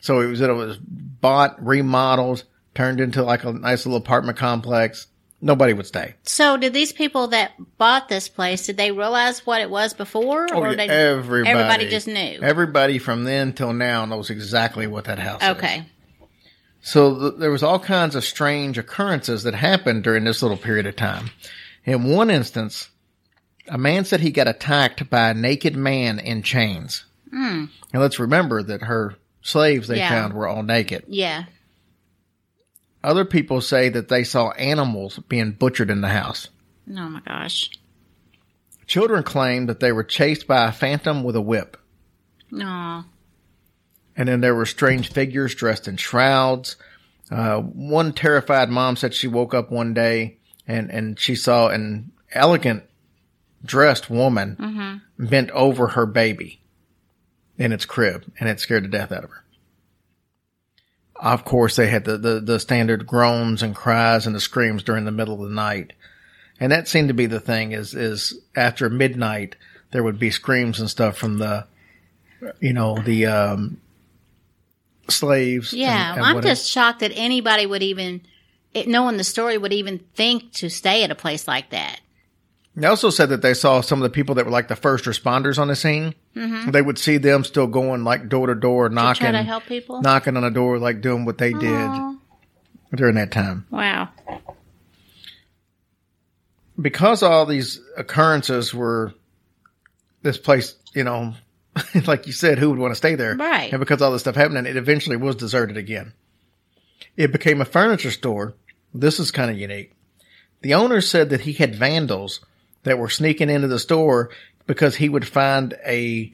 [0.00, 2.44] So it was, it was bought, remodeled,
[2.74, 5.06] turned into like a nice little apartment complex.
[5.44, 6.14] Nobody would stay.
[6.22, 10.46] So did these people that bought this place, did they realize what it was before?
[10.52, 12.38] Oh, or yeah, they, everybody, everybody just knew?
[12.40, 15.48] Everybody from then till now knows exactly what that house is.
[15.48, 15.84] okay.
[16.80, 20.86] So th- there was all kinds of strange occurrences that happened during this little period
[20.86, 21.30] of time.
[21.84, 22.88] In one instance,
[23.68, 27.04] a man said he got attacked by a naked man in chains.
[27.30, 27.64] Hmm.
[27.92, 30.08] And let's remember that her slaves they Yeah.
[30.08, 31.04] found were all naked.
[31.08, 31.44] Yeah.
[33.04, 36.48] Other people say that they saw animals being butchered in the house.
[36.88, 37.70] Oh my gosh.
[38.86, 41.76] Children claim that they were chased by a phantom with a whip.
[42.50, 43.04] No.
[44.16, 46.76] And then there were strange figures dressed in shrouds.
[47.30, 52.12] Uh, one terrified mom said she woke up one day and, and she saw an
[52.32, 52.84] elegant
[53.64, 54.56] dressed woman
[55.18, 56.60] bent over her baby
[57.56, 59.44] in its crib and it scared the death out of her.
[61.22, 65.04] Of course, they had the, the, the standard groans and cries and the screams during
[65.04, 65.92] the middle of the night.
[66.58, 69.54] And that seemed to be the thing is, is after midnight,
[69.92, 71.66] there would be screams and stuff from the,
[72.60, 73.80] you know, the, um,
[75.08, 75.72] slaves.
[75.72, 76.10] Yeah.
[76.10, 78.22] and- and I'm just shocked that anybody would even,
[78.74, 82.00] it, knowing the story, would even think to stay at a place like that.
[82.74, 85.04] They also said that they saw some of the people that were like the first
[85.04, 86.14] responders on the scene.
[86.34, 86.70] Mm-hmm.
[86.70, 90.00] They would see them still going like door to door, knocking, Try to help people.
[90.00, 91.90] knocking on a door, like doing what they did
[92.94, 93.66] during that time.
[93.70, 94.08] Wow.
[96.80, 99.12] Because all these occurrences were
[100.22, 101.34] this place, you know,
[102.06, 103.36] like you said, who would want to stay there?
[103.36, 103.70] Right.
[103.70, 106.14] And because all this stuff happening, it eventually was deserted again.
[107.18, 108.54] It became a furniture store.
[108.94, 109.92] This is kind of unique.
[110.62, 112.40] The owner said that he had vandals
[112.84, 114.30] that were sneaking into the store
[114.66, 116.32] because he would find a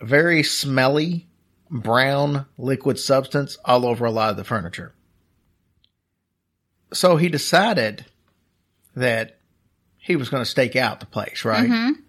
[0.00, 1.26] very smelly
[1.70, 4.94] brown liquid substance all over a lot of the furniture.
[6.92, 8.04] So he decided
[8.94, 9.38] that
[9.96, 11.68] he was going to stake out the place, right?
[11.68, 12.00] Mm-hmm.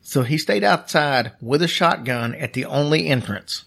[0.00, 3.64] So he stayed outside with a shotgun at the only entrance.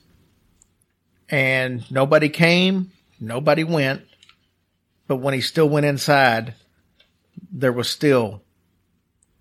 [1.30, 4.04] And nobody came, nobody went.
[5.08, 6.56] But when he still went inside,
[7.52, 8.42] there was still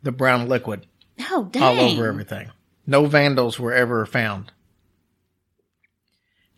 [0.02, 0.86] the brown liquid
[1.30, 1.62] Oh, dang.
[1.62, 2.50] all over everything.
[2.86, 4.52] No vandals were ever found.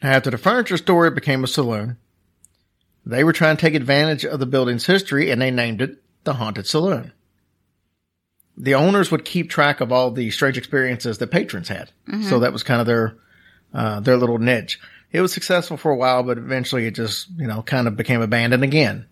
[0.03, 1.97] Now, after the furniture store, it became a saloon.
[3.05, 6.35] They were trying to take advantage of the building's history and they named it the
[6.35, 7.13] Haunted Saloon.
[8.57, 11.91] The owners would keep track of all the strange experiences that patrons had.
[12.29, 13.17] So that was kind of their,
[13.75, 14.79] uh, their little niche.
[15.11, 18.21] It was successful for a while, but eventually it just, you know, kind of became
[18.23, 19.07] abandoned again.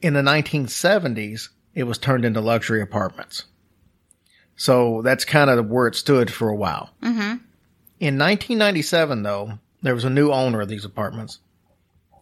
[0.00, 3.44] In the 1970s, it was turned into luxury apartments.
[4.56, 6.90] So that's kind of where it stood for a while.
[7.02, 7.38] Mm-hmm.
[8.00, 11.38] In 1997, though, there was a new owner of these apartments.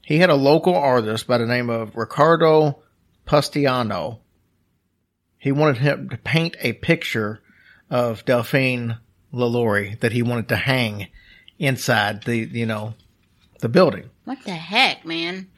[0.05, 2.79] He had a local artist by the name of Ricardo
[3.27, 4.19] Pustanio.
[5.39, 7.41] He wanted him to paint a picture
[7.91, 8.99] of Delphine
[9.33, 11.09] Lalaurie that he wanted to hang
[11.59, 12.95] inside the, you know,
[13.61, 14.11] the building.
[14.25, 15.49] What the heck, man?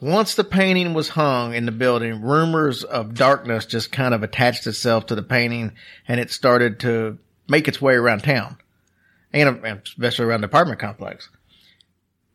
[0.00, 4.66] Once the painting was hung in the building, rumors of darkness just kind of attached
[4.66, 5.72] itself to the painting
[6.06, 8.56] and it started to make its way around town
[9.32, 11.28] and especially around the apartment complex.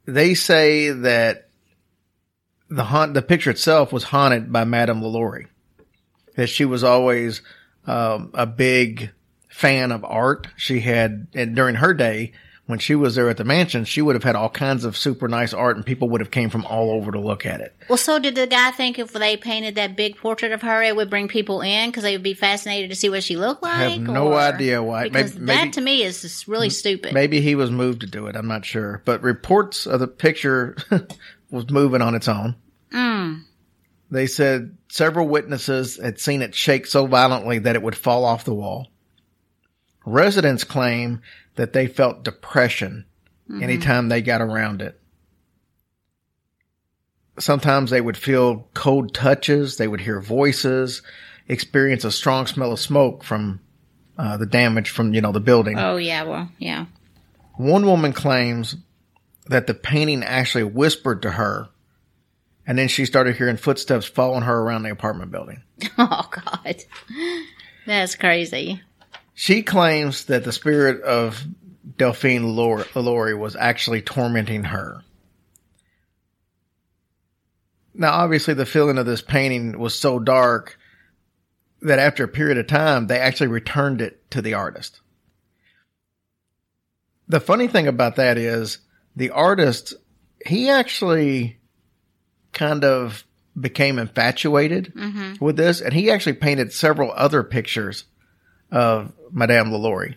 [0.05, 1.49] They say that
[2.69, 5.47] the haunt, the picture itself was haunted by Madame Lalaurie,
[6.35, 7.41] that she was always
[7.87, 9.11] um, a big
[9.49, 10.47] fan of art.
[10.55, 12.33] She had, and during her day,
[12.69, 15.27] when she was there at the mansion, she would have had all kinds of super
[15.27, 17.75] nice art and people would have came from all over to look at it.
[17.89, 20.95] Well, so did the guy think if they painted that big portrait of her, it
[20.95, 23.73] would bring people in because they would be fascinated to see what she looked like?
[23.73, 25.05] I have no idea why.
[25.09, 27.11] Because Maybe- maybe- that to me is just really stupid.
[27.11, 28.35] Maybe he was moved to do it.
[28.35, 30.77] I'm not sure, but reports of the picture
[31.49, 32.55] was moving on its own.
[32.93, 33.45] Mm.
[34.11, 38.45] They said several witnesses had seen it shake so violently that it would fall off
[38.45, 38.89] the wall.
[40.05, 41.21] Residents claim
[41.59, 43.03] that they felt depression
[43.61, 44.97] anytime they got around it.
[47.37, 51.01] Sometimes they would feel cold touches, they would hear voices,
[51.49, 53.59] experience a strong smell of smoke from
[54.17, 55.77] uh, the damage from, you know, the building.
[55.77, 56.85] Oh yeah, well, yeah.
[57.57, 58.77] One woman claims
[59.47, 61.67] that the painting actually whispered to her
[62.65, 65.61] and then she started hearing footsteps following her around the apartment building.
[65.97, 66.83] Oh God,
[67.85, 68.81] that's crazy.
[69.39, 71.41] She claims that the spirit of
[71.95, 75.01] Delphine Lalaurie was actually tormenting her.
[77.93, 80.77] Now, obviously, the feeling of this painting was so dark
[81.81, 84.99] that after a period of time, they actually returned it to the artist.
[87.29, 88.79] The funny thing about that is
[89.15, 89.93] the artist,
[90.45, 91.61] he actually
[92.51, 93.23] kind of
[93.57, 95.43] became infatuated mm-hmm.
[95.43, 98.03] with this, and he actually painted several other pictures
[98.71, 100.15] of Madame Lalaurie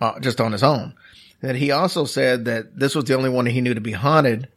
[0.00, 0.94] uh, just on his own.
[1.40, 4.48] That he also said that this was the only one he knew to be haunted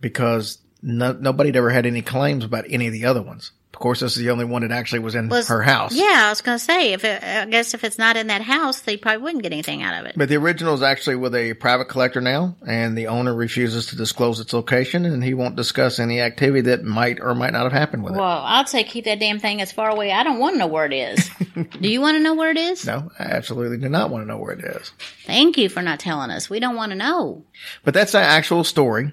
[0.00, 3.52] because no, nobody had ever had any claims about any of the other ones.
[3.74, 5.94] Of course, this is the only one that actually was in Was- her house.
[5.94, 8.80] Yeah, I was gonna say if it, I guess if it's not in that house,
[8.80, 10.14] they probably wouldn't get anything out of it.
[10.16, 13.96] But the original is actually with a private collector now, and the owner refuses to
[13.96, 17.72] disclose its location, and he won't discuss any activity that might or might not have
[17.72, 18.18] happened with it.
[18.18, 20.12] Well, I'd say keep that damn thing as far away.
[20.12, 21.30] I don't want to know where it is.
[21.80, 22.86] Do you want to know where it is?
[22.86, 24.92] No, I absolutely do not want to know where it is.
[25.24, 26.48] Thank you for not telling us.
[26.48, 27.44] We don't want to know.
[27.84, 29.12] But that's the actual story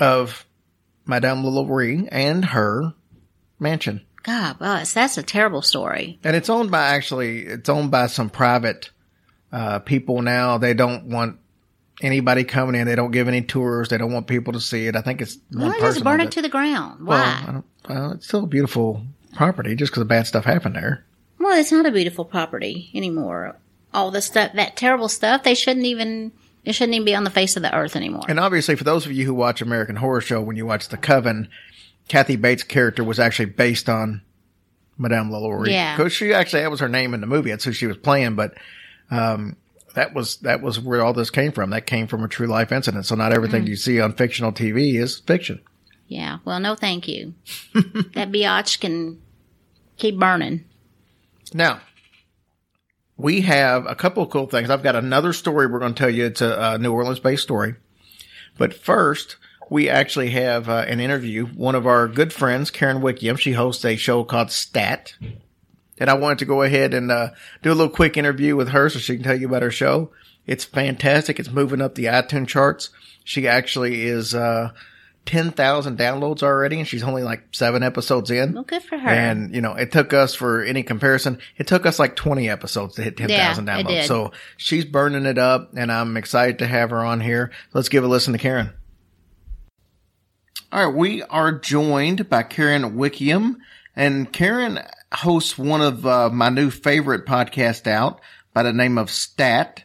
[0.00, 0.46] of
[1.06, 2.94] Madame Lalaurie and her
[3.62, 4.02] mansion.
[4.22, 6.18] God, boss, that's a terrible story.
[6.22, 8.90] And it's owned by actually, it's owned by some private
[9.50, 10.58] uh, people now.
[10.58, 11.38] They don't want
[12.00, 12.86] anybody coming in.
[12.86, 13.88] They don't give any tours.
[13.88, 14.96] They don't want people to see it.
[14.96, 15.94] I think it's one Why person.
[15.94, 17.06] just burn it to the ground?
[17.06, 17.42] Well, Why?
[17.46, 19.04] Don't, well, it's still a beautiful
[19.34, 21.04] property just because bad stuff happened there.
[21.38, 23.56] Well, it's not a beautiful property anymore.
[23.92, 26.32] All the stuff, that terrible stuff, they shouldn't even,
[26.64, 28.22] it shouldn't even be on the face of the earth anymore.
[28.28, 30.96] And obviously, for those of you who watch American Horror Show, when you watch The
[30.96, 31.48] Coven,
[32.12, 34.20] Kathy Bates' character was actually based on
[34.98, 35.70] Madame Lalaurie.
[35.70, 35.96] Yeah.
[35.96, 37.48] because she actually that was her name in the movie.
[37.48, 38.34] That's who she was playing.
[38.34, 38.52] But
[39.10, 39.56] um,
[39.94, 41.70] that was that was where all this came from.
[41.70, 43.06] That came from a true life incident.
[43.06, 45.62] So not everything you see on fictional TV is fiction.
[46.06, 46.40] Yeah.
[46.44, 47.32] Well, no, thank you.
[48.12, 49.22] that biatch can
[49.96, 50.66] keep burning.
[51.54, 51.80] Now,
[53.16, 54.68] we have a couple of cool things.
[54.68, 56.26] I've got another story we're going to tell you.
[56.26, 57.76] It's a, a New Orleans based story.
[58.58, 59.36] But first,
[59.72, 61.46] we actually have uh, an interview.
[61.46, 65.14] One of our good friends, Karen Wickiam, she hosts a show called Stat.
[65.98, 67.30] And I wanted to go ahead and uh,
[67.62, 70.10] do a little quick interview with her so she can tell you about her show.
[70.46, 71.40] It's fantastic.
[71.40, 72.90] It's moving up the iTunes charts.
[73.24, 74.72] She actually is uh,
[75.24, 78.52] 10,000 downloads already, and she's only like seven episodes in.
[78.52, 79.08] Well, good for her.
[79.08, 82.96] And, you know, it took us for any comparison, it took us like 20 episodes
[82.96, 84.04] to hit 10,000 Yeah, downloads.
[84.04, 87.52] So she's burning it up and I'm excited to have her on here.
[87.72, 88.72] Let's give a listen to Karen.
[90.72, 90.94] All right.
[90.94, 93.56] We are joined by Karen Wickiam
[93.94, 94.78] and Karen
[95.12, 98.22] hosts one of uh, my new favorite podcasts out
[98.54, 99.84] by the name of Stat.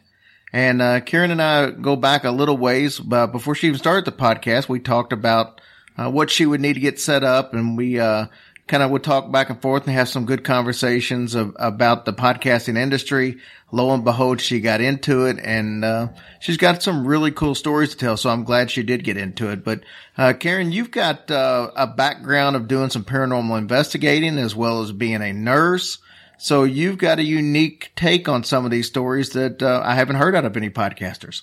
[0.50, 4.06] And uh, Karen and I go back a little ways, but before she even started
[4.06, 5.60] the podcast, we talked about
[5.98, 8.28] uh, what she would need to get set up, and we uh,
[8.68, 12.12] kind of would talk back and forth and have some good conversations of, about the
[12.12, 13.38] podcasting industry.
[13.72, 16.08] Lo and behold, she got into it, and uh,
[16.40, 18.16] she's got some really cool stories to tell.
[18.16, 19.64] So I'm glad she did get into it.
[19.64, 19.80] But
[20.16, 24.92] uh, Karen, you've got uh, a background of doing some paranormal investigating as well as
[24.92, 25.98] being a nurse.
[26.38, 30.16] So you've got a unique take on some of these stories that uh, I haven't
[30.16, 31.42] heard out of any podcasters.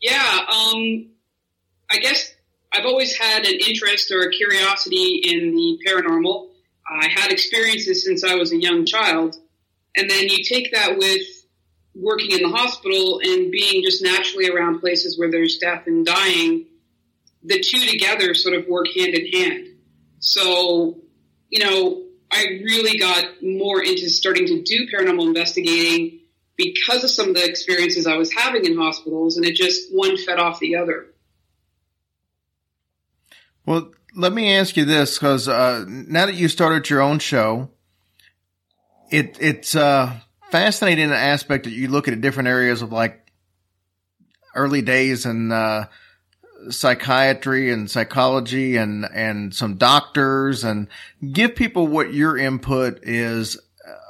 [0.00, 1.10] Yeah, um,
[1.90, 2.33] I guess
[2.74, 6.48] I've always had an interest or a curiosity in the paranormal.
[6.90, 9.36] I had experiences since I was a young child,
[9.96, 11.22] and then you take that with
[11.94, 16.66] working in the hospital and being just naturally around places where there's death and dying.
[17.44, 19.68] The two together sort of work hand in hand.
[20.18, 20.96] So,
[21.50, 22.02] you know,
[22.32, 26.20] I really got more into starting to do paranormal investigating
[26.56, 30.16] because of some of the experiences I was having in hospitals, and it just one
[30.16, 31.13] fed off the other.
[33.66, 37.70] Well, let me ask you this, because uh, now that you started your own show,
[39.10, 43.30] it it's uh, fascinating the aspect that you look at different areas of like
[44.54, 45.86] early days and uh,
[46.70, 50.88] psychiatry and psychology and and some doctors and
[51.32, 53.58] give people what your input is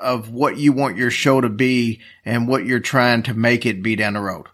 [0.01, 3.83] of what you want your show to be and what you're trying to make it
[3.83, 4.47] be down the road.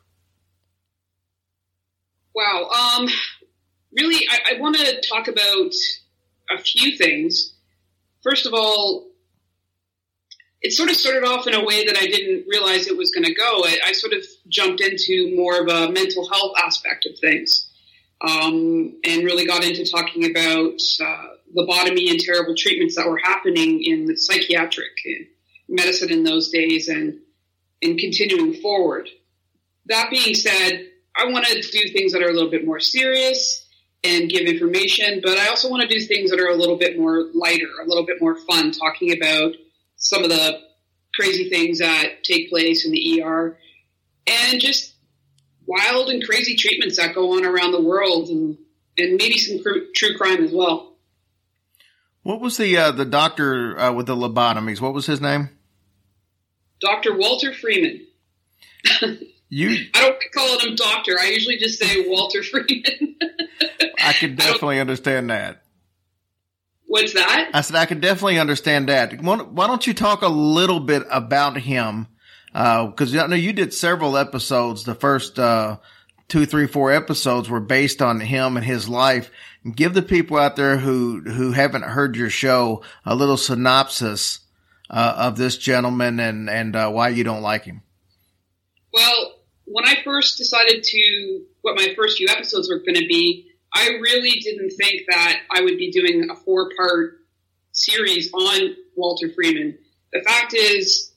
[2.35, 2.69] Wow.
[2.69, 3.09] Um,
[3.97, 5.73] really, I, I want to talk about
[6.51, 7.55] a few things.
[8.23, 9.07] First of all,
[10.63, 13.25] it sort of started off in a way that I didn't realize it was going
[13.25, 13.65] to go.
[13.65, 17.67] I, I sort of jumped into more of a mental health aspect of things.
[18.23, 21.27] Um, and really got into talking about uh,
[21.57, 24.91] lobotomy and terrible treatments that were happening in psychiatric
[25.71, 27.19] medicine in those days and,
[27.81, 29.09] and continuing forward.
[29.87, 33.65] That being said, I want to do things that are a little bit more serious
[34.03, 36.99] and give information, but I also want to do things that are a little bit
[36.99, 39.53] more lighter, a little bit more fun, talking about
[39.97, 40.61] some of the
[41.15, 43.59] crazy things that take place in the ER
[44.27, 44.95] and just
[45.67, 48.57] wild and crazy treatments that go on around the world and,
[48.97, 50.97] and maybe some cr- true crime as well.
[52.23, 54.81] What was the uh, the doctor uh, with the lobotomies?
[54.81, 55.49] What was his name?
[56.81, 57.17] Dr.
[57.17, 58.07] Walter Freeman.
[59.49, 61.19] You, I don't call him doctor.
[61.19, 63.17] I usually just say Walter Freeman.
[64.03, 65.63] I could definitely understand that.
[66.87, 67.51] What's that?
[67.55, 69.23] I said I could definitely understand that.
[69.23, 72.09] Why don't you talk a little bit about him?
[72.53, 74.83] Because I know you did several episodes.
[74.83, 75.77] The first uh,
[76.27, 79.31] two, three, four episodes were based on him and his life.
[79.77, 84.41] Give the people out there who who haven't heard your show a little synopsis
[84.89, 87.83] uh, of this gentleman and and uh, why you don't like him.
[88.93, 89.35] Well,
[89.67, 93.89] when I first decided to what my first few episodes were going to be, I
[94.01, 97.19] really didn't think that I would be doing a four part
[97.73, 99.79] series on Walter Freeman.
[100.13, 101.13] The fact is,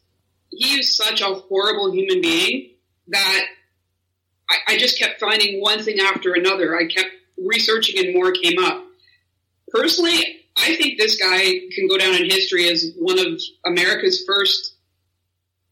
[0.49, 2.71] he is such a horrible human being
[3.07, 3.45] that
[4.49, 6.75] I, I just kept finding one thing after another.
[6.75, 8.83] I kept researching and more came up.
[9.69, 14.75] Personally, I think this guy can go down in history as one of America's first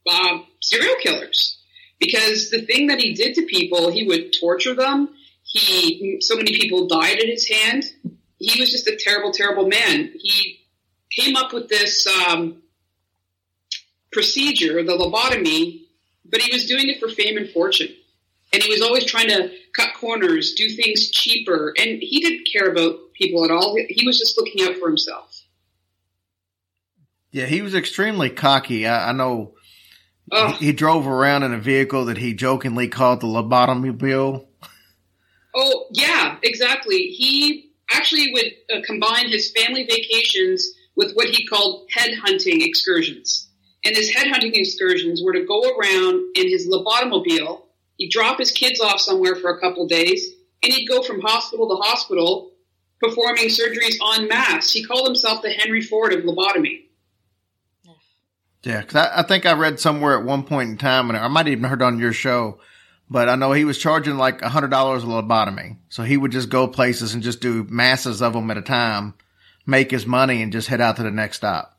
[0.09, 1.59] uh, serial killers
[1.99, 5.09] because the thing that he did to people, he would torture them.
[5.51, 7.83] He, so many people died at his hand.
[8.37, 10.13] He was just a terrible, terrible man.
[10.17, 10.61] He
[11.11, 12.61] came up with this um,
[14.11, 15.81] procedure, the lobotomy,
[16.25, 17.89] but he was doing it for fame and fortune.
[18.53, 22.69] And he was always trying to cut corners, do things cheaper, and he didn't care
[22.69, 23.77] about people at all.
[23.89, 25.43] He was just looking out for himself.
[27.31, 28.85] Yeah, he was extremely cocky.
[28.85, 29.55] I, I know
[30.31, 34.47] he, he, drove around in a vehicle that he jokingly called the lobotomobile.
[35.55, 37.07] Oh, yeah, exactly.
[37.07, 43.49] He actually would uh, combine his family vacations with what he called head hunting excursions.
[43.83, 47.61] And his head hunting excursions were to go around in his lobotomobile.
[47.97, 50.31] He'd drop his kids off somewhere for a couple days,
[50.63, 52.51] and he'd go from hospital to hospital
[53.01, 54.71] performing surgeries en masse.
[54.71, 56.85] He called himself the Henry Ford of lobotomy.
[58.63, 61.27] Yeah, because I, I, think I read somewhere at one point in time, and I
[61.27, 62.59] might even heard on your show,
[63.11, 65.75] but I know he was charging like a hundred dollars a lobotomy.
[65.89, 69.15] So he would just go places and just do masses of them at a time,
[69.67, 71.77] make his money, and just head out to the next stop.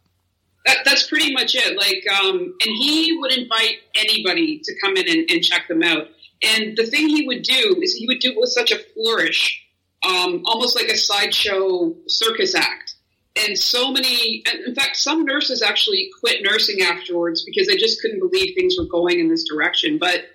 [0.66, 1.74] That, that's pretty much it.
[1.74, 6.06] Like, um, and he would invite anybody to come in and, and, check them out.
[6.42, 9.66] And the thing he would do is he would do it with such a flourish,
[10.06, 12.94] um, almost like a sideshow circus act
[13.34, 18.18] and so many in fact some nurses actually quit nursing afterwards because they just couldn't
[18.18, 20.26] believe things were going in this direction but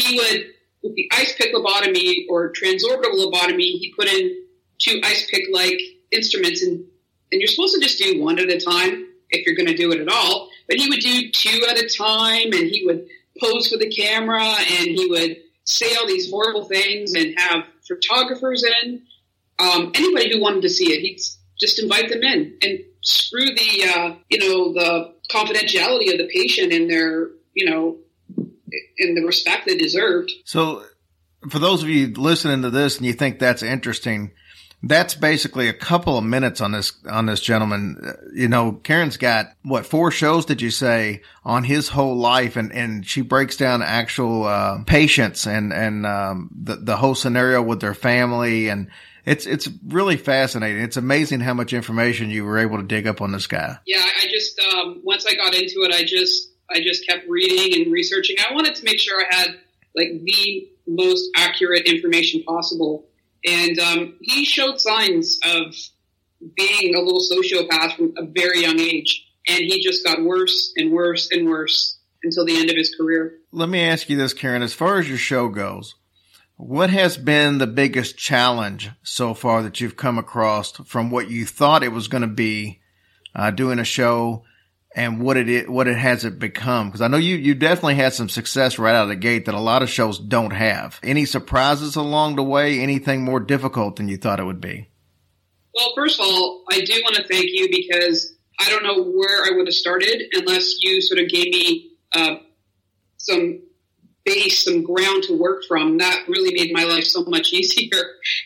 [0.00, 0.46] he would
[0.82, 4.44] with the ice pick lobotomy or transorbital lobotomy he put in
[4.78, 5.80] two ice pick like
[6.10, 6.84] instruments and
[7.32, 9.92] and you're supposed to just do one at a time if you're going to do
[9.92, 13.06] it at all but he would do two at a time and he would
[13.40, 18.64] pose for the camera and he would say all these horrible things and have photographers
[18.64, 19.02] in.
[19.58, 21.20] Um, anybody who wanted to see it he'd
[21.58, 26.72] just invite them in and screw the uh, you know the confidentiality of the patient
[26.72, 27.98] and their you know
[28.98, 30.30] in the respect they deserved.
[30.44, 30.84] So,
[31.48, 34.32] for those of you listening to this and you think that's interesting,
[34.82, 38.16] that's basically a couple of minutes on this on this gentleman.
[38.34, 42.72] You know, Karen's got what four shows did you say on his whole life, and
[42.72, 47.80] and she breaks down actual uh, patients and and um, the the whole scenario with
[47.80, 48.88] their family and
[49.26, 50.82] it's it's really fascinating.
[50.82, 53.78] It's amazing how much information you were able to dig up on this guy.
[53.86, 57.80] Yeah, I just um, once I got into it, I just I just kept reading
[57.80, 58.36] and researching.
[58.38, 59.56] I wanted to make sure I had
[59.94, 63.06] like the most accurate information possible,
[63.44, 65.74] and um, he showed signs of
[66.56, 70.92] being a little sociopath from a very young age, and he just got worse and
[70.92, 73.38] worse and worse until the end of his career.
[73.52, 74.62] Let me ask you this, Karen.
[74.62, 75.94] As far as your show goes,
[76.56, 81.46] what has been the biggest challenge so far that you've come across from what you
[81.46, 82.80] thought it was going to be
[83.34, 84.44] uh, doing a show
[84.94, 86.88] and what it what it has it become?
[86.88, 89.54] Because I know you you definitely had some success right out of the gate that
[89.54, 90.98] a lot of shows don't have.
[91.02, 92.80] Any surprises along the way?
[92.80, 94.88] Anything more difficult than you thought it would be?
[95.74, 99.44] Well, first of all, I do want to thank you because I don't know where
[99.44, 102.36] I would have started unless you sort of gave me uh,
[103.16, 103.62] some
[104.24, 105.98] base, some ground to work from.
[105.98, 108.02] That really made my life so much easier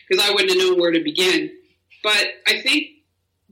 [0.07, 1.51] because I wouldn't have known where to begin.
[2.03, 2.94] But I think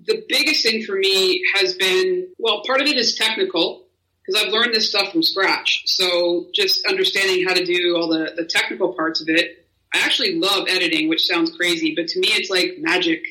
[0.05, 3.83] the biggest thing for me has been well, part of it is technical
[4.25, 5.83] because I've learned this stuff from scratch.
[5.85, 9.65] So just understanding how to do all the, the technical parts of it.
[9.93, 13.21] I actually love editing, which sounds crazy, but to me, it's like magic.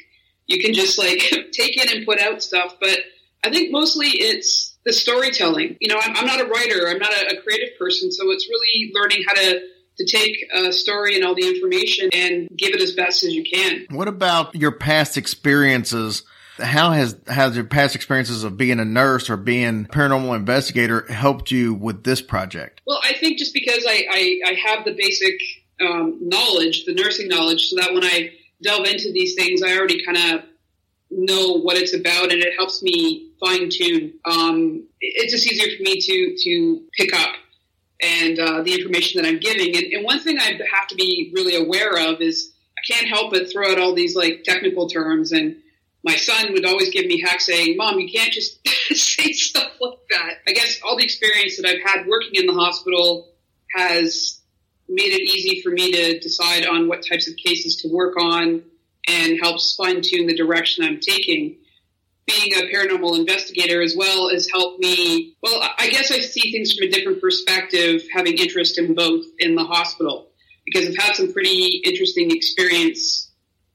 [0.47, 1.19] You can just like
[1.53, 2.77] take in and put out stuff.
[2.81, 2.99] But
[3.45, 5.77] I think mostly it's the storytelling.
[5.81, 8.49] You know, I'm, I'm not a writer, I'm not a, a creative person, so it's
[8.49, 9.61] really learning how to
[9.99, 13.45] to take a story and all the information and give it as best as you
[13.45, 13.87] can.
[13.91, 16.23] What about your past experiences?
[16.59, 21.07] How has has your past experiences of being a nurse or being a paranormal investigator
[21.11, 22.83] helped you with this project?
[22.87, 25.35] Well, I think just because I, I, I have the basic
[25.81, 28.33] um, knowledge, the nursing knowledge, so that when I
[28.63, 30.45] delve into these things, I already kind of
[31.11, 34.15] know what it's about, and it helps me fine tune.
[34.25, 37.35] Um, it's just easier for me to to pick up
[38.03, 39.77] and uh, the information that I'm giving.
[39.77, 43.33] And, and one thing I have to be really aware of is I can't help
[43.33, 45.33] but throw out all these like technical terms.
[45.33, 45.57] And
[46.05, 49.99] my son would always give me heck saying, "Mom, you can't just say stuff like
[50.11, 53.29] that." I guess all the experience that I've had working in the hospital
[53.75, 54.41] has
[54.89, 58.63] made it easy for me to decide on what types of cases to work on
[59.09, 61.57] and helps fine tune the direction I'm taking
[62.27, 65.37] being a paranormal investigator as well has helped me.
[65.43, 69.55] Well, I guess I see things from a different perspective, having interest in both in
[69.55, 70.29] the hospital,
[70.65, 73.31] because I've had some pretty interesting experience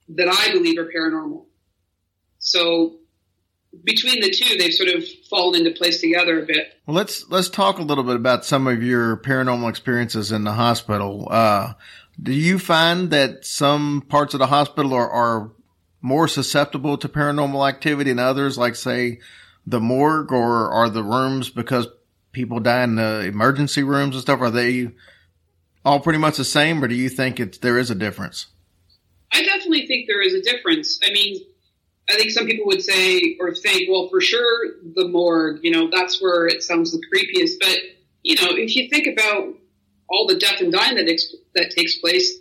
[0.10, 1.46] that I believe are paranormal.
[2.40, 2.96] So
[3.84, 6.80] between the two, they've sort of fallen into place together a bit.
[6.86, 10.54] Well, let's let's talk a little bit about some of your paranormal experiences in the
[10.54, 11.28] hospital.
[11.30, 11.74] Uh,
[12.22, 15.52] do you find that some parts of the hospital are, are
[16.02, 19.20] more susceptible to paranormal activity than others, like say
[19.66, 21.88] the morgue or are the rooms because
[22.32, 24.42] people die in the emergency rooms and stuff?
[24.42, 24.92] Are they
[25.86, 28.48] all pretty much the same, or do you think it's there is a difference?
[29.32, 31.00] I definitely think there is a difference.
[31.04, 31.42] I mean,
[32.10, 35.90] I think some people would say or think, well, for sure, the morgue, you know,
[35.92, 37.60] that's where it sounds the creepiest.
[37.60, 37.80] But
[38.24, 39.56] you know, if you think about
[40.10, 42.34] all the death and dying that ex- that takes place,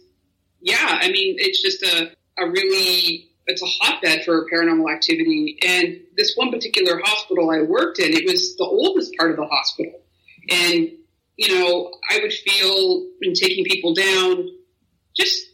[0.60, 5.58] yeah, I mean, it's just a a really it's a hotbed for paranormal activity.
[5.66, 9.46] And this one particular hospital I worked in, it was the oldest part of the
[9.46, 10.00] hospital.
[10.50, 10.90] And,
[11.36, 14.48] you know, I would feel in taking people down,
[15.16, 15.46] just,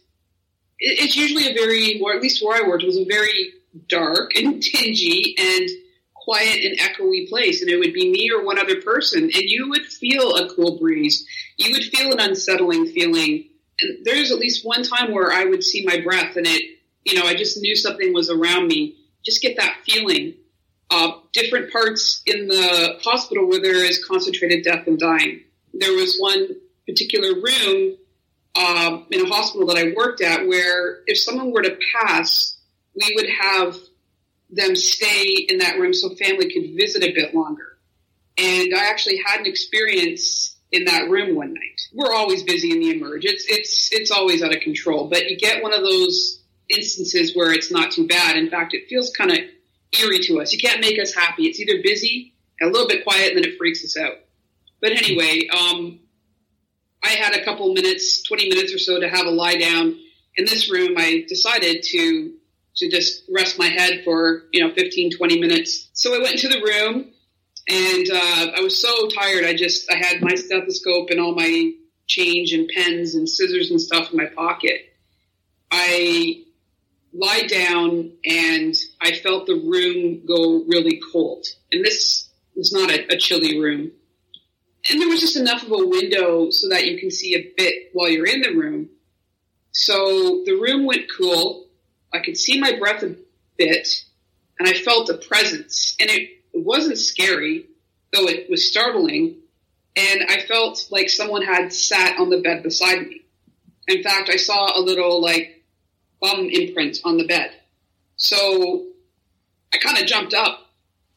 [0.79, 3.53] it's usually a very, or at least where I worked, was a very
[3.87, 5.69] dark and dingy and
[6.13, 7.61] quiet and echoey place.
[7.61, 9.23] And it would be me or one other person.
[9.23, 11.27] And you would feel a cool breeze.
[11.57, 13.49] You would feel an unsettling feeling.
[13.81, 17.15] And there's at least one time where I would see my breath and it, you
[17.15, 18.95] know, I just knew something was around me.
[19.25, 20.35] Just get that feeling.
[20.89, 25.41] Uh, different parts in the hospital where there is concentrated death and dying.
[25.73, 26.49] There was one
[26.87, 27.97] particular room
[28.55, 32.52] uh, in a hospital that I worked at where if someone were to pass,
[32.95, 33.75] we would have
[34.49, 37.77] them stay in that room so family could visit a bit longer.
[38.37, 41.81] And I actually had an experience in that room one night.
[41.93, 43.25] We're always busy in the emerge.
[43.25, 45.07] It's it's it's always out of control.
[45.07, 48.37] But you get one of those instances where it's not too bad.
[48.37, 49.37] In fact, it feels kind of
[49.99, 50.51] eerie to us.
[50.51, 51.43] You can't make us happy.
[51.43, 54.13] It's either busy, a little bit quiet, and then it freaks us out.
[54.81, 55.99] But anyway, um,
[57.03, 59.97] I had a couple minutes, 20 minutes or so to have a lie down
[60.35, 60.95] in this room.
[60.97, 62.33] I decided to
[62.77, 65.89] to just rest my head for, you know, 15, 20 minutes.
[65.93, 67.11] So I went into the room
[67.69, 69.45] and uh, I was so tired.
[69.45, 71.71] I just, I had my stethoscope and all my
[72.07, 74.93] change and pens and scissors and stuff in my pocket.
[75.71, 76.43] I
[77.13, 81.45] lie down and I felt the room go really cold.
[81.71, 83.91] And this was not a, a, chilly room.
[84.89, 87.89] And there was just enough of a window so that you can see a bit
[87.93, 88.89] while you're in the room.
[89.71, 91.62] So the room went cool.
[92.13, 93.15] I could see my breath a
[93.57, 93.87] bit
[94.59, 95.95] and I felt a presence.
[95.99, 97.65] And it, it wasn't scary,
[98.11, 99.37] though it was startling.
[99.95, 103.21] And I felt like someone had sat on the bed beside me.
[103.87, 105.63] In fact, I saw a little like
[106.21, 107.51] bum imprint on the bed.
[108.15, 108.85] So
[109.73, 110.71] I kind of jumped up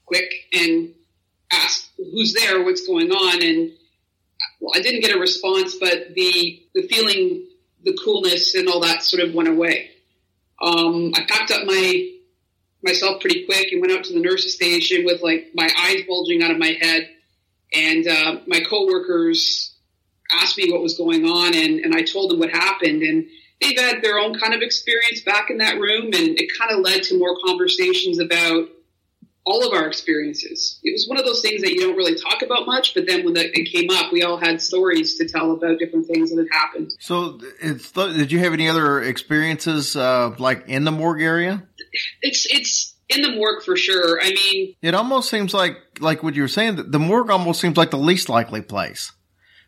[0.04, 0.92] quick and
[1.52, 2.64] asked, "Who's there?
[2.64, 3.72] What's going on?" And
[4.60, 7.46] well, I didn't get a response, but the the feeling,
[7.84, 9.90] the coolness, and all that sort of went away.
[10.62, 12.10] Um, I packed up my
[12.82, 16.42] myself pretty quick and went out to the nurse's station with like my eyes bulging
[16.42, 17.08] out of my head,
[17.74, 19.74] and uh, my coworkers
[20.32, 23.26] asked me what was going on, and, and I told them what happened, and
[23.60, 26.80] they've had their own kind of experience back in that room, and it kind of
[26.80, 28.68] led to more conversations about
[29.46, 30.80] all of our experiences.
[30.82, 33.24] It was one of those things that you don't really talk about much, but then
[33.24, 36.38] when the, it came up, we all had stories to tell about different things that
[36.38, 36.92] had happened.
[36.98, 41.62] So, did you have any other experiences, uh, like in the morgue area?
[42.22, 44.20] It's it's in the morgue for sure.
[44.20, 46.76] I mean, it almost seems like like what you were saying.
[46.76, 49.12] That the morgue almost seems like the least likely place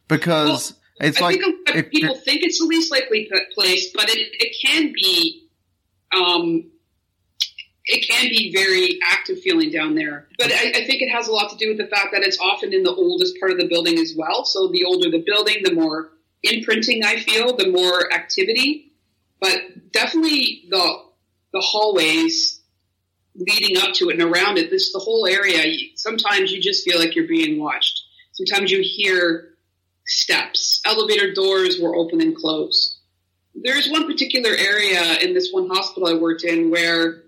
[0.08, 0.48] because.
[0.72, 3.92] Well, It's I like think a lot of people think it's the least likely place,
[3.94, 5.48] but it, it can be,
[6.12, 6.72] um,
[7.88, 10.28] it can be very active feeling down there.
[10.38, 12.38] But I, I think it has a lot to do with the fact that it's
[12.38, 14.44] often in the oldest part of the building as well.
[14.44, 16.10] So the older the building, the more
[16.42, 18.92] imprinting I feel, the more activity.
[19.40, 21.02] But definitely the
[21.54, 22.60] the hallways
[23.34, 25.64] leading up to it and around it, this the whole area.
[25.94, 28.02] Sometimes you just feel like you're being watched.
[28.32, 29.54] Sometimes you hear
[30.04, 30.82] steps.
[30.84, 32.96] Elevator doors were open and closed.
[33.54, 37.22] There's one particular area in this one hospital I worked in where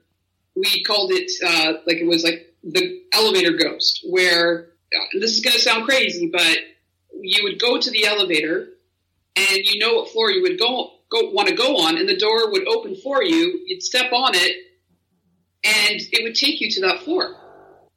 [0.60, 5.40] we called it uh, like it was like the elevator ghost, where uh, this is
[5.40, 6.58] going to sound crazy, but
[7.20, 8.68] you would go to the elevator
[9.36, 12.16] and you know what floor you would go go want to go on, and the
[12.16, 13.60] door would open for you.
[13.66, 14.56] You'd step on it,
[15.64, 17.24] and it would take you to that floor,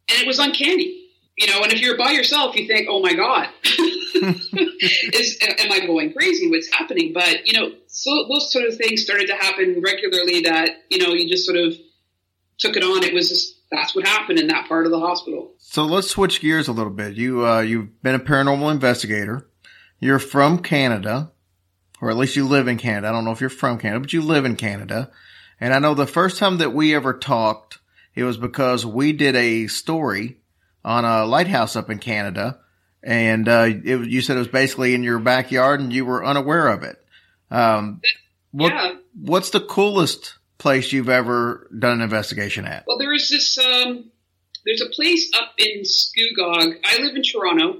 [0.09, 0.99] and it was uncanny.
[1.37, 5.85] You know, and if you're by yourself, you think, "Oh my god, is am I
[5.85, 6.49] going crazy?
[6.49, 10.41] What's happening?" But you know, so those sort of things started to happen regularly.
[10.41, 11.73] That you know, you just sort of
[12.57, 13.03] took it on.
[13.03, 15.53] It was just that's what happened in that part of the hospital.
[15.57, 17.15] So let's switch gears a little bit.
[17.15, 19.49] You uh, you've been a paranormal investigator.
[19.99, 21.31] You're from Canada,
[22.01, 23.07] or at least you live in Canada.
[23.07, 25.11] I don't know if you're from Canada, but you live in Canada.
[25.59, 27.79] And I know the first time that we ever talked,
[28.15, 30.41] it was because we did a story
[30.83, 32.59] on a lighthouse up in Canada,
[33.01, 36.67] and uh, it, you said it was basically in your backyard, and you were unaware
[36.67, 36.97] of it.
[37.49, 38.01] Um,
[38.51, 38.95] what, yeah.
[39.15, 42.85] What's the coolest place you've ever done an investigation at?
[42.87, 43.57] Well, there is this.
[43.57, 44.11] Um,
[44.65, 46.75] there's a place up in Scugog.
[46.85, 47.79] I live in Toronto,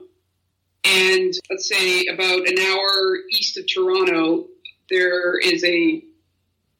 [0.84, 4.48] and let's say about an hour east of Toronto,
[4.90, 6.04] there is a,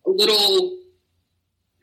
[0.06, 0.78] a little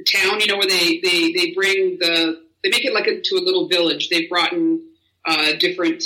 [0.07, 0.41] town.
[0.41, 3.43] You know where they they they bring the they make it like a, to a
[3.45, 4.09] little village.
[4.09, 4.83] They've brought in
[5.27, 6.03] uh, different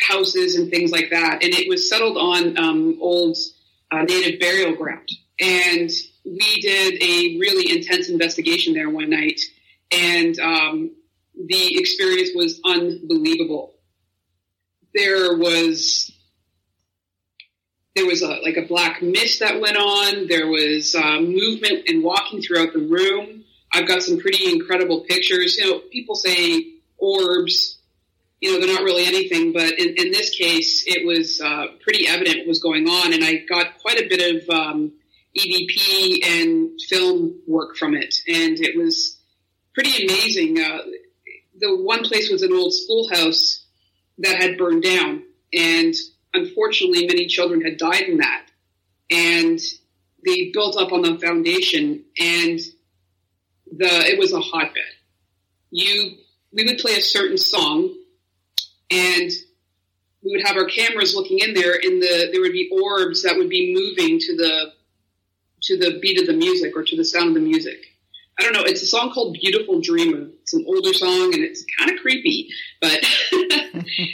[0.00, 3.36] houses and things like that, and it was settled on um, old
[3.90, 5.08] uh, native burial ground.
[5.40, 5.90] And
[6.24, 9.40] we did a really intense investigation there one night,
[9.90, 10.90] and um,
[11.34, 13.74] the experience was unbelievable.
[14.94, 16.12] There was
[17.96, 20.28] there was a like a black mist that went on.
[20.28, 23.44] There was uh, movement and walking throughout the room.
[23.72, 25.56] I've got some pretty incredible pictures.
[25.56, 27.78] You know, people say orbs.
[28.40, 32.08] You know, they're not really anything, but in, in this case, it was uh, pretty
[32.08, 34.92] evident what was going on, and I got quite a bit of um,
[35.36, 39.18] EVP and film work from it, and it was
[39.74, 40.58] pretty amazing.
[40.58, 40.78] Uh,
[41.58, 43.64] the one place was an old schoolhouse
[44.18, 45.22] that had burned down,
[45.52, 45.94] and
[46.34, 48.46] unfortunately, many children had died in that,
[49.10, 49.60] and
[50.24, 52.58] they built up on the foundation, and
[53.70, 54.82] the it was a hotbed.
[55.70, 56.16] You
[56.52, 57.94] we would play a certain song,
[58.90, 59.30] and
[60.22, 63.36] we would have our cameras looking in there, and the there would be orbs that
[63.36, 64.72] would be moving to the
[65.62, 67.86] to the beat of the music or to the sound of the music.
[68.38, 68.62] I don't know.
[68.64, 72.48] It's a song called "Beautiful Dreamer." It's an older song and it's kind of creepy,
[72.80, 73.04] but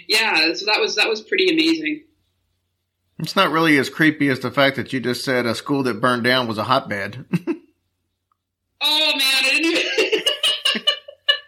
[0.08, 0.52] yeah.
[0.54, 2.04] So that was that was pretty amazing.
[3.18, 6.00] It's not really as creepy as the fact that you just said a school that
[6.00, 7.24] burned down was a hotbed.
[8.88, 9.86] Oh man, I didn't even.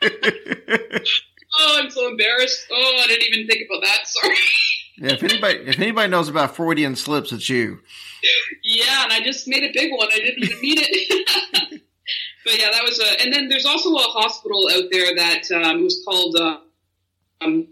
[1.59, 2.67] oh, I'm so embarrassed.
[2.71, 4.07] Oh, I didn't even think about that.
[4.07, 4.35] Sorry.
[4.99, 7.79] Yeah, if anybody if anybody knows about Freudian slips, it's you.
[8.65, 10.09] Yeah, and I just made a big one.
[10.13, 11.41] I didn't even mean it.
[12.45, 13.23] but yeah, that was a.
[13.23, 16.37] And then there's also a hospital out there that um, was called.
[16.37, 16.59] Uh,
[17.41, 17.69] um,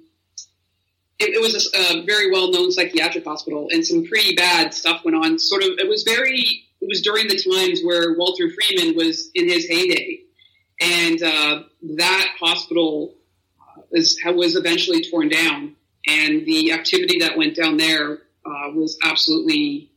[1.19, 5.05] it, it was a, a very well known psychiatric hospital, and some pretty bad stuff
[5.05, 5.39] went on.
[5.39, 6.63] Sort of, it was very.
[6.81, 10.21] It was during the times where Walter Freeman was in his heyday,
[10.81, 11.63] and uh,
[11.97, 13.15] that hospital
[13.91, 15.76] was was eventually torn down,
[16.07, 19.91] and the activity that went down there uh, was absolutely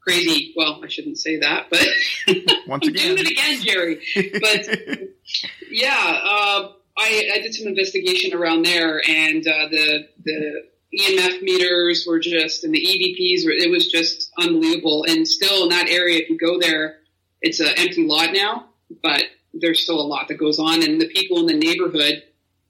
[0.00, 0.52] crazy.
[0.56, 1.86] Well, I shouldn't say that, but
[2.66, 3.26] Once I'm doing again.
[3.26, 4.00] it again, Jerry.
[4.40, 5.00] But
[5.70, 10.62] yeah, uh, I, I did some investigation around there, and uh, the the
[10.98, 13.52] EMF meters were just, and the EVPs were.
[13.52, 15.04] It was just unbelievable.
[15.08, 16.96] And still in that area, if you go there,
[17.40, 18.66] it's an empty lot now,
[19.02, 19.22] but
[19.54, 20.82] there's still a lot that goes on.
[20.82, 22.22] And the people in the neighborhood,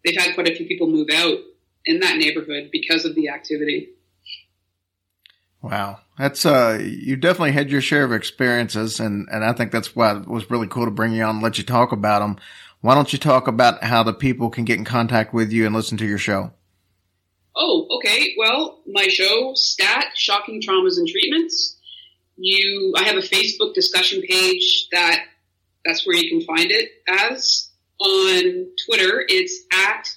[0.05, 1.39] they've had quite a few people move out
[1.87, 3.91] in that neighborhood because of the activity.
[5.61, 6.01] Wow.
[6.18, 10.16] That's uh you definitely had your share of experiences and and I think that's why
[10.16, 12.39] it was really cool to bring you on and let you talk about them.
[12.80, 15.74] Why don't you talk about how the people can get in contact with you and
[15.74, 16.53] listen to your show?
[17.55, 18.35] Oh, okay.
[18.37, 21.78] Well, my show, Stat, Shocking Traumas and Treatments.
[22.37, 25.26] You, I have a Facebook discussion page that
[25.85, 27.68] that's where you can find it as.
[28.01, 30.09] On Twitter, it's at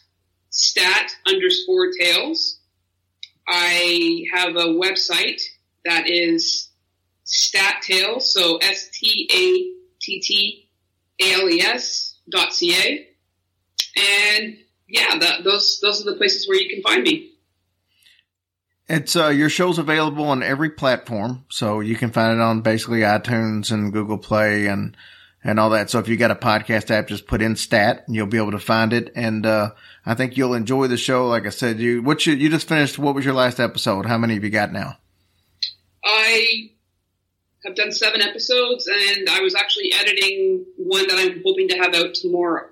[0.55, 2.59] stat underscore tails.
[3.47, 5.41] I have a website
[5.83, 6.69] that is
[7.25, 10.69] StatTales, so S T A T T
[11.21, 13.07] A L E S dot C A.
[13.97, 17.31] And yeah, that, those those are the places where you can find me.
[18.87, 22.99] It's uh, your show's available on every platform, so you can find it on basically
[22.99, 24.95] iTunes and Google Play and
[25.45, 25.91] and all that.
[25.91, 28.51] So if you got a podcast app, just put in stat and you'll be able
[28.51, 29.11] to find it.
[29.15, 29.71] And uh,
[30.05, 31.27] I think you'll enjoy the show.
[31.27, 32.97] Like I said, you what you you just finished.
[32.97, 34.07] What was your last episode?
[34.07, 34.97] How many have you got now?
[36.03, 36.71] I
[37.63, 41.95] have done seven episodes, and I was actually editing one that I'm hoping to have
[41.95, 42.67] out tomorrow.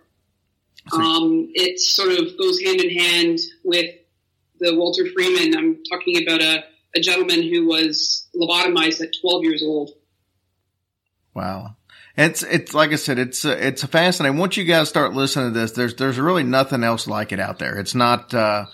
[0.92, 3.96] Um, it sort of goes hand in hand with
[4.60, 5.58] the Walter Freeman.
[5.58, 6.66] I'm talking about a,
[6.96, 9.92] a gentleman who was lobotomized at 12 years old.
[11.34, 11.76] Wow.
[12.16, 14.38] It's it's like I said, it's uh, it's fascinating.
[14.38, 17.58] Once you guys start listening to this, there's there's really nothing else like it out
[17.58, 17.80] there.
[17.80, 18.34] It's not.
[18.34, 18.66] Uh,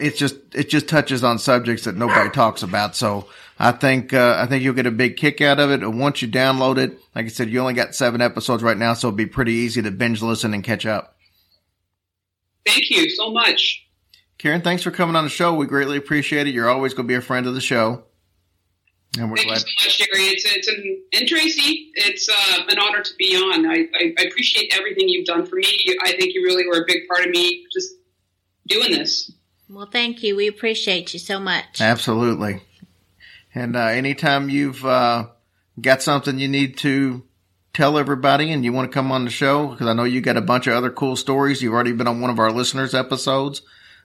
[0.00, 2.96] it's just it just touches on subjects that nobody talks about.
[2.96, 3.28] So
[3.60, 5.84] I think uh, I think you'll get a big kick out of it.
[5.84, 8.94] And once you download it, like I said, you only got seven episodes right now,
[8.94, 11.16] so it'll be pretty easy to binge listen and catch up.
[12.66, 13.86] Thank you so much.
[14.38, 15.54] Karen, thanks for coming on the show.
[15.54, 16.54] We greatly appreciate it.
[16.54, 18.02] You're always going to be a friend of the show.
[19.18, 19.62] And we're Thank glad.
[19.66, 20.24] you so much, Jerry.
[20.28, 23.66] It's, it's an, and Tracy, it's uh, an honor to be on.
[23.66, 25.66] I, I, I, appreciate everything you've done for me.
[26.02, 27.94] I think you really were a big part of me just
[28.66, 29.30] doing this.
[29.68, 30.34] Well, thank you.
[30.34, 31.80] We appreciate you so much.
[31.80, 32.62] Absolutely.
[33.54, 35.26] And uh, anytime you've uh,
[35.78, 37.22] got something you need to
[37.74, 40.38] tell everybody and you want to come on the show, because I know you got
[40.38, 41.60] a bunch of other cool stories.
[41.60, 43.60] You've already been on one of our listeners' episodes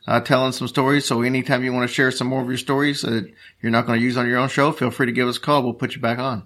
[0.07, 1.05] uh, telling some stories.
[1.05, 3.29] So anytime you want to share some more of your stories that
[3.61, 5.41] you're not going to use on your own show, feel free to give us a
[5.41, 5.63] call.
[5.63, 6.45] We'll put you back on.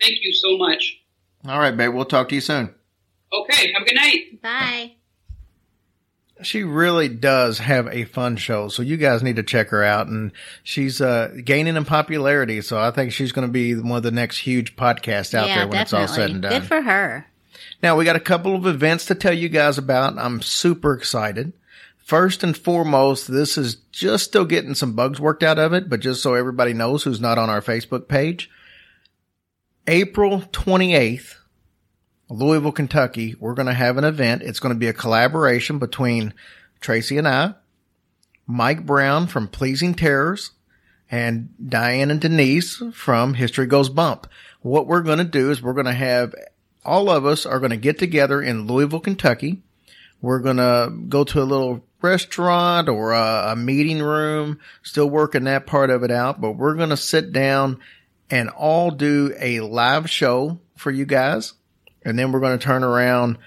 [0.00, 1.00] Thank you so much.
[1.46, 1.94] All right, babe.
[1.94, 2.74] We'll talk to you soon.
[3.32, 3.72] Okay.
[3.72, 4.42] Have a good night.
[4.42, 4.92] Bye.
[6.42, 10.08] She really does have a fun show, so you guys need to check her out.
[10.08, 10.32] And
[10.64, 14.10] she's uh, gaining in popularity, so I think she's going to be one of the
[14.10, 16.04] next huge podcasts out yeah, there when definitely.
[16.04, 16.52] it's all said and done.
[16.52, 17.26] Good for her.
[17.80, 20.18] Now we got a couple of events to tell you guys about.
[20.18, 21.52] I'm super excited.
[22.02, 26.00] First and foremost, this is just still getting some bugs worked out of it, but
[26.00, 28.50] just so everybody knows who's not on our Facebook page.
[29.86, 31.36] April 28th,
[32.28, 34.42] Louisville, Kentucky, we're going to have an event.
[34.42, 36.34] It's going to be a collaboration between
[36.80, 37.54] Tracy and I,
[38.46, 40.50] Mike Brown from Pleasing Terrors,
[41.10, 44.26] and Diane and Denise from History Goes Bump.
[44.60, 46.34] What we're going to do is we're going to have
[46.84, 49.62] all of us are going to get together in Louisville, Kentucky.
[50.20, 55.44] We're going to go to a little restaurant or a, a meeting room, still working
[55.44, 57.78] that part of it out, but we're going to sit down
[58.30, 61.54] and all do a live show for you guys.
[62.04, 63.38] And then we're going to turn around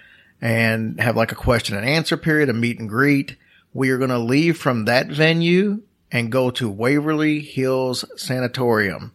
[0.41, 3.35] and have like a question and answer period, a meet and greet.
[3.73, 5.81] We are going to leave from that venue
[6.11, 9.11] and go to Waverly Hills Sanatorium,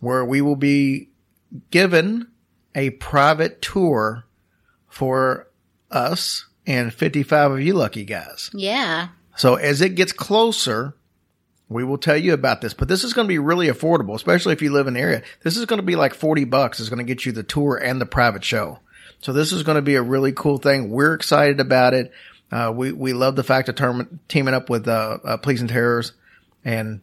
[0.00, 1.08] where we will be
[1.70, 2.26] given
[2.74, 4.24] a private tour
[4.88, 5.48] for
[5.90, 8.50] us and 55 of you lucky guys.
[8.52, 9.08] Yeah.
[9.36, 10.94] So as it gets closer,
[11.68, 14.52] we will tell you about this, but this is going to be really affordable, especially
[14.52, 15.22] if you live in the area.
[15.42, 16.78] This is going to be like 40 bucks.
[16.78, 18.80] It's going to get you the tour and the private show.
[19.20, 20.90] So this is going to be a really cool thing.
[20.90, 22.12] We're excited about it.
[22.52, 26.12] Uh, we, we love the fact of term, teaming up with, uh, uh, Pleasing Terrors
[26.64, 27.00] and,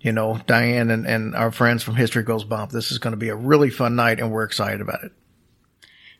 [0.00, 2.70] you know, Diane and, and our friends from History Goes Bump.
[2.70, 5.12] This is going to be a really fun night and we're excited about it.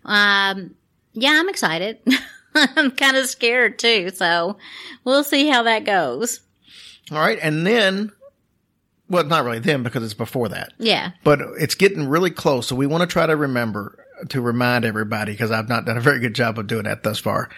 [0.05, 0.75] Um,
[1.13, 2.01] yeah, I'm excited.
[2.55, 4.11] I'm kind of scared too.
[4.11, 4.57] So
[5.05, 6.41] we'll see how that goes.
[7.11, 7.39] All right.
[7.41, 8.13] And then,
[9.09, 10.73] well, not really then because it's before that.
[10.79, 11.13] Yeah.
[11.25, 12.67] But it's getting really close.
[12.67, 16.01] So we want to try to remember to remind everybody because I've not done a
[16.01, 17.49] very good job of doing that thus far.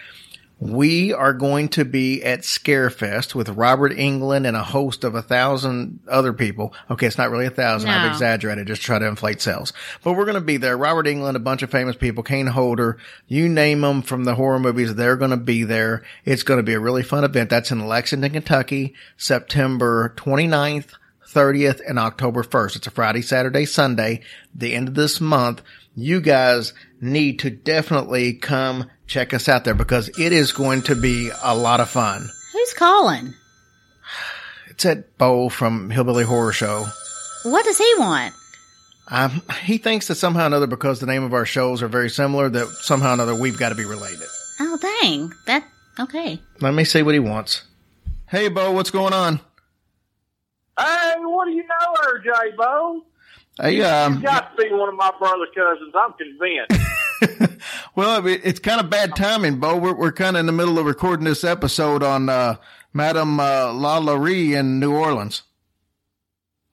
[0.61, 5.23] We are going to be at Scarefest with Robert Englund and a host of a
[5.23, 6.75] thousand other people.
[6.91, 7.89] Okay, it's not really a thousand.
[7.89, 7.97] No.
[7.97, 9.73] I've exaggerated, just try to inflate sales.
[10.03, 10.77] But we're going to be there.
[10.77, 14.59] Robert Englund, a bunch of famous people, Kane Hodder, you name them from the horror
[14.59, 16.03] movies, they're going to be there.
[16.25, 17.49] It's going to be a really fun event.
[17.49, 20.89] That's in Lexington, Kentucky, September 29th,
[21.27, 22.75] 30th, and October 1st.
[22.75, 24.21] It's a Friday, Saturday, Sunday,
[24.53, 25.63] the end of this month.
[25.95, 30.95] You guys need to definitely come check us out there because it is going to
[30.95, 32.31] be a lot of fun.
[32.53, 33.33] Who's calling?
[34.69, 36.87] It's at Bo from Hillbilly Horror Show.
[37.43, 38.33] What does he want?
[39.09, 42.09] Um, he thinks that somehow or another, because the name of our shows are very
[42.09, 44.27] similar, that somehow or another we've got to be related.
[44.61, 45.33] Oh, dang.
[45.45, 45.65] That,
[45.99, 46.39] okay.
[46.61, 47.65] Let me see what he wants.
[48.29, 49.41] Hey, Bo, what's going on?
[50.79, 52.31] Hey, what do you know her, J.
[52.57, 53.03] Bo?
[53.59, 55.93] Hey, um, you got to be one of my brother cousins.
[55.93, 56.87] I'm convinced.
[57.95, 59.77] well, it's kind of bad timing, Bo.
[59.77, 62.55] We're, we're kind of in the middle of recording this episode on uh,
[62.93, 65.43] Madame uh, LaLaurie in New Orleans.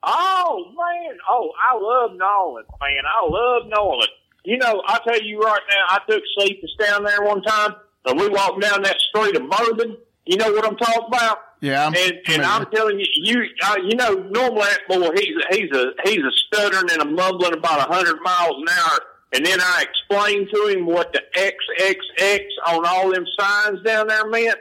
[0.03, 3.03] Oh man, oh I love Nolan, man.
[3.05, 4.07] I love Nolan.
[4.45, 7.75] You know, I tell you right now, I took Cephas down there one time,
[8.05, 9.97] and we walked down that street of Bourbon.
[10.25, 11.39] You know what I'm talking about?
[11.61, 12.41] Yeah, I'm and and.
[12.43, 16.31] I'm telling you, you uh, you know, normally that boy he's he's a he's a
[16.47, 18.99] stuttering and a mumbling about a hundred miles an hour.
[19.33, 24.27] And then I explained to him what the XXX on all them signs down there
[24.27, 24.57] meant.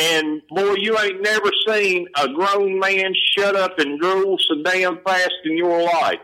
[0.00, 5.02] And boy, you ain't never seen a grown man shut up and drool so damn
[5.02, 6.20] fast in your life.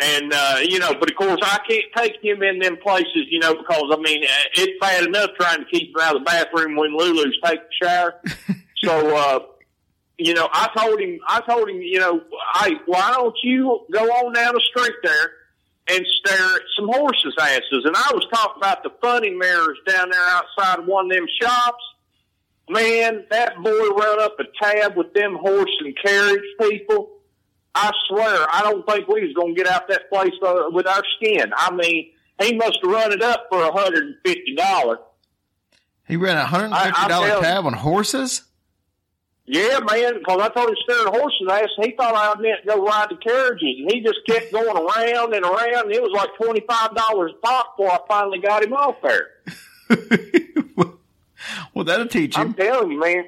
[0.00, 3.40] And, uh, you know, but of course I can't take him in them places, you
[3.40, 6.24] know, because I mean, uh, it's bad enough trying to keep him out of the
[6.24, 8.14] bathroom when Lulu's taking a shower.
[8.76, 9.40] so, uh,
[10.18, 12.20] you know, I told him, I told him, you know,
[12.60, 15.32] hey, why don't you go on down the street there
[15.90, 17.84] and stare at some horses' asses?
[17.84, 21.82] And I was talking about the funny mirrors down there outside one of them shops.
[22.70, 27.10] Man, that boy ran up a tab with them horse and carriage people.
[27.74, 30.86] I swear, I don't think we was going to get out that place uh, with
[30.86, 31.50] our skin.
[31.56, 32.10] I mean,
[32.42, 34.98] he must have run it up for a hundred and fifty dollars.
[36.06, 38.42] he ran a hundred and fifty I- I dollar tell- tab on horses.
[39.50, 40.76] Yeah, man, because I told him
[41.06, 41.68] at horse's ass.
[41.82, 45.42] He thought I meant go ride the carriages, and he just kept going around and
[45.44, 45.86] around.
[45.86, 48.96] And it was like twenty five dollars a pop before I finally got him off
[49.02, 49.28] there.
[51.74, 52.48] well, that'll teach him.
[52.48, 53.24] I'm telling you, man,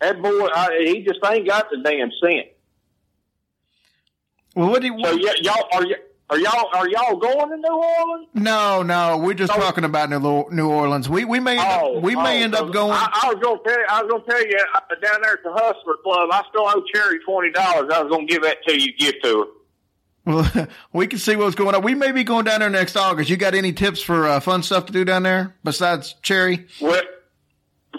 [0.00, 2.46] that boy, I, he just ain't got the damn sense.
[4.54, 5.04] Well, what do you?
[5.04, 5.94] So y- y'all are y-
[6.28, 8.28] are y'all are y'all going to New Orleans?
[8.34, 9.56] No, no, we're just Oh.
[9.60, 11.08] talking about New, New Orleans.
[11.08, 12.92] We we may end up, we may oh, end up going.
[12.92, 15.42] I, I was gonna tell you, I was gonna tell you uh, down there at
[15.44, 16.28] the Hustler Club.
[16.32, 17.92] I still owe Cherry twenty dollars.
[17.94, 19.46] I was gonna give that to you, give to her.
[20.32, 21.82] Well, we can see what's going on.
[21.82, 23.30] We may be going down there next August.
[23.30, 26.66] You got any tips for uh, fun stuff to do down there besides cherry?
[26.80, 27.02] Well,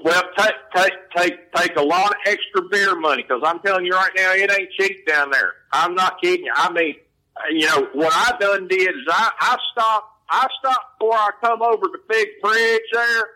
[0.04, 3.94] well, take take take take a lot of extra beer money because I'm telling you
[3.94, 5.54] right now, it ain't cheap down there.
[5.72, 6.52] I'm not kidding you.
[6.54, 6.96] I mean,
[7.38, 11.30] Uh, you know what I done did is I I stopped I stopped before I
[11.42, 13.30] come over to Big Bridge there,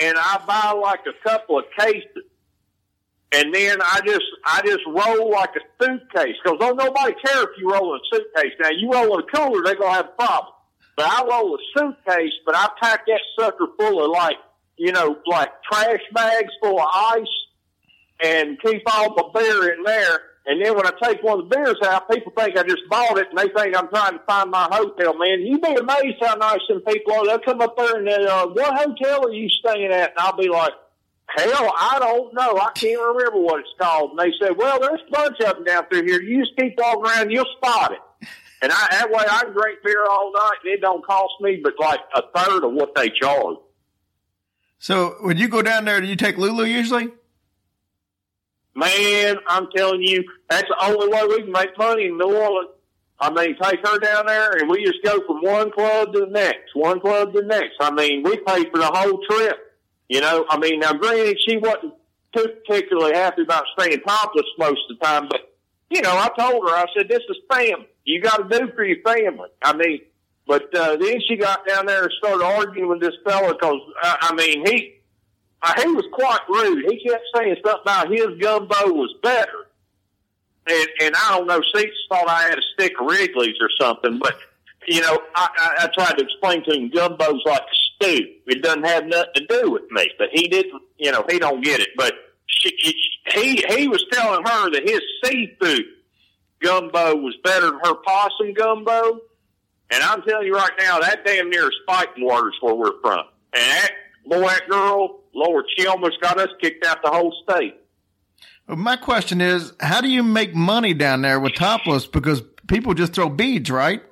[0.00, 2.24] and I buy like a couple of cases.
[3.32, 7.50] And then I just, I just roll like a suitcase because don't nobody care if
[7.58, 8.52] you roll a suitcase.
[8.60, 10.54] Now you roll a cooler, they're gonna have a problem.
[10.96, 14.36] But I roll a suitcase, but I pack that sucker full of like,
[14.76, 17.26] you know, like trash bags full of ice
[18.22, 20.20] and keep all my beer in there.
[20.46, 23.16] And then when I take one of the beers out, people think I just bought
[23.16, 25.40] it and they think I'm trying to find my hotel, man.
[25.40, 27.26] You'd be amazed how nice some people are.
[27.26, 30.10] They'll come up there and they, uh, what hotel are you staying at?
[30.10, 30.72] And I'll be like,
[31.28, 32.58] hell, I don't know.
[32.58, 34.10] I can't remember what it's called.
[34.10, 36.20] And they said, well, there's a bunch of them down through here.
[36.20, 38.28] You just keep walking around, you'll spot it.
[38.60, 41.60] And I, that way I can drink beer all night and it don't cost me
[41.62, 43.56] but like a third of what they charge.
[44.78, 47.08] So when you go down there, do you take Lulu usually?
[48.74, 52.70] Man, I'm telling you, that's the only way we can make money in New Orleans.
[53.20, 56.26] I mean, take her down there and we just go from one club to the
[56.26, 57.74] next, one club to the next.
[57.80, 59.56] I mean, we pay for the whole trip.
[60.08, 61.94] You know, I mean, now granted, she wasn't
[62.36, 65.54] too particularly happy about staying topless most of the time, but,
[65.90, 67.86] you know, I told her, I said, this is family.
[68.04, 69.48] You got to do for your family.
[69.62, 70.00] I mean,
[70.46, 74.16] but uh, then she got down there and started arguing with this fella because, uh,
[74.20, 74.93] I mean, he,
[75.64, 76.84] uh, he was quite rude.
[76.90, 79.66] He kept saying something about his gumbo was better.
[80.66, 84.18] And, and I don't know, Cease thought I had a stick of Wrigley's or something,
[84.18, 84.38] but,
[84.86, 88.26] you know, I, I, I tried to explain to him gumbo's like a stew.
[88.46, 91.62] It doesn't have nothing to do with me, but he didn't, you know, he don't
[91.62, 91.90] get it.
[91.96, 92.14] But
[92.46, 92.70] she,
[93.34, 95.84] he, he was telling her that his seafood
[96.60, 99.20] gumbo was better than her possum gumbo.
[99.90, 103.26] And I'm telling you right now, that damn near is fighting words where we're from.
[103.52, 103.90] And that
[104.26, 107.76] boy, that girl, Lord, she almost got us kicked out the whole state.
[108.66, 112.06] Well, my question is, how do you make money down there with topless?
[112.06, 114.02] Because people just throw beads, right?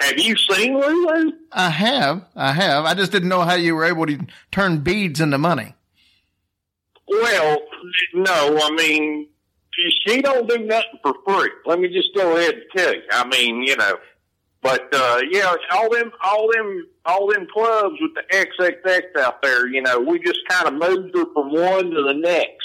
[0.00, 1.32] Have you seen Lulu?
[1.52, 2.84] I have, I have.
[2.84, 4.18] I just didn't know how you were able to
[4.50, 5.74] turn beads into money.
[7.08, 7.58] Well,
[8.14, 9.28] no, I mean,
[10.06, 11.50] she don't do nothing for free.
[11.66, 13.02] Let me just go ahead and tell you.
[13.10, 13.96] I mean, you know,
[14.60, 19.66] but uh yeah, all them, all them, all them clubs with the XXX out there,
[19.66, 22.64] you know, we just kind of moved her from one to the next.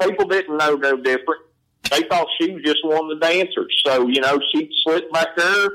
[0.00, 1.42] People didn't know no different.
[1.90, 3.80] They thought she was just one of the dancers.
[3.86, 5.68] So, you know, she'd slip back there,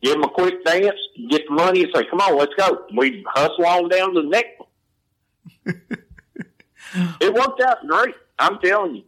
[0.00, 0.96] give them a quick dance,
[1.28, 4.28] get the money, and say, "Come on, let's go." We'd hustle on down to the
[4.28, 4.60] next
[5.64, 5.74] one.
[7.20, 8.14] it worked out great.
[8.38, 9.02] I'm telling you.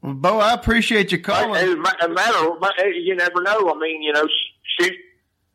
[0.00, 1.72] Well, Bo, I appreciate you As calling.
[1.72, 3.70] a ma- a matter, you never know.
[3.74, 4.26] I mean, you know,
[4.78, 4.90] she,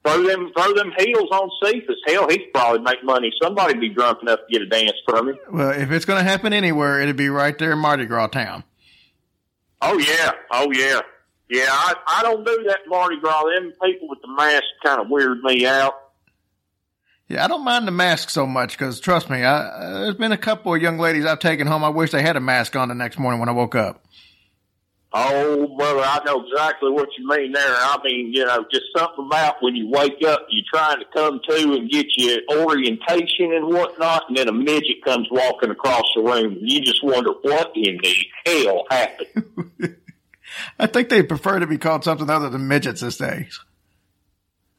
[0.04, 1.96] throw them throw them heels on Cephas.
[2.08, 3.32] Hell, he'd probably make money.
[3.42, 5.38] Somebody'd be drunk enough to get a dance from him.
[5.52, 8.64] Well, if it's going to happen anywhere, it'd be right there in Mardi Gras town.
[9.82, 11.02] Oh yeah, oh yeah,
[11.50, 11.68] yeah.
[11.70, 13.44] I I don't do that Mardi Gras.
[13.44, 15.94] Them people with the mask kind of weird me out.
[17.28, 20.34] Yeah, I don't mind the mask so much because trust me, I, uh, there's been
[20.34, 21.84] a couple of young ladies I've taken home.
[21.84, 24.06] I wish they had a mask on the next morning when I woke up.
[25.16, 27.64] Oh, brother, I know exactly what you mean there.
[27.64, 31.40] I mean, you know, just something about when you wake up, you're trying to come
[31.48, 36.24] to and get your orientation and whatnot, and then a midget comes walking across the
[36.24, 39.98] room, and you just wonder what in the hell happened.
[40.80, 43.60] I think they prefer to be called something other than midgets these days.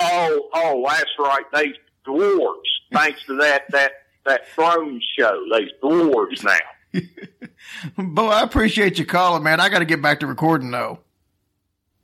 [0.01, 1.45] oh, oh, that's right.
[1.53, 1.75] They
[2.05, 2.59] dwarves,
[2.93, 3.93] thanks to that that
[4.27, 5.45] that throne show.
[5.53, 6.59] They dwarves now.
[7.97, 9.61] Bo, I appreciate you calling, man.
[9.61, 11.01] I got to get back to recording though.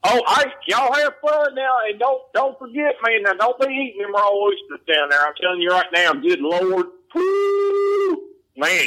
[0.02, 3.22] Oh, I y'all have fun now, and don't don't forget, man.
[3.22, 5.26] Now don't be eating them raw oysters down there.
[5.26, 8.22] I'm telling you right now, good lord, Woo!
[8.56, 8.86] man,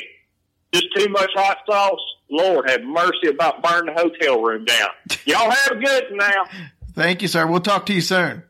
[0.74, 2.00] just too much hot sauce.
[2.32, 4.90] Lord have mercy about burning the hotel room down.
[5.26, 6.46] Y'all have a good now.
[6.94, 7.46] Thank you, sir.
[7.46, 8.42] We'll talk to you soon.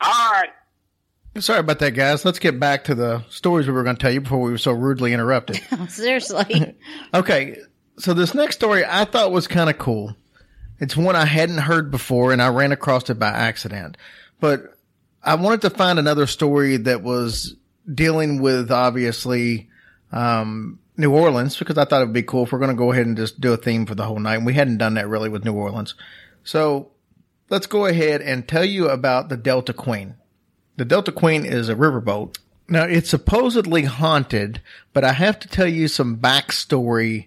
[0.00, 0.50] All right.
[1.40, 2.24] Sorry about that, guys.
[2.24, 4.58] Let's get back to the stories we were going to tell you before we were
[4.58, 5.60] so rudely interrupted.
[5.88, 6.74] Seriously.
[7.14, 7.58] Okay,
[7.98, 10.14] so this next story I thought was kind of cool.
[10.78, 13.96] It's one I hadn't heard before, and I ran across it by accident.
[14.40, 14.78] But
[15.22, 17.56] I wanted to find another story that was
[17.92, 19.68] dealing with obviously
[20.12, 22.92] um, New Orleans because I thought it would be cool if we're going to go
[22.92, 24.36] ahead and just do a theme for the whole night.
[24.36, 25.94] And we hadn't done that really with New Orleans.
[26.44, 26.90] So
[27.48, 30.14] let's go ahead and tell you about the Delta Queen.
[30.78, 32.38] The Delta Queen is a riverboat.
[32.68, 34.62] Now it's supposedly haunted,
[34.92, 37.26] but I have to tell you some backstory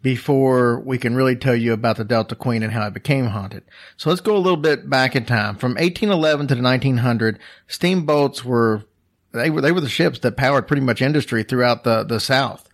[0.00, 3.64] before we can really tell you about the Delta Queen and how it became haunted.
[3.96, 5.56] So let's go a little bit back in time.
[5.56, 8.84] From 1811 to the 1900, steamboats were
[9.32, 12.68] they were they were the ships that powered pretty much industry throughout the the South.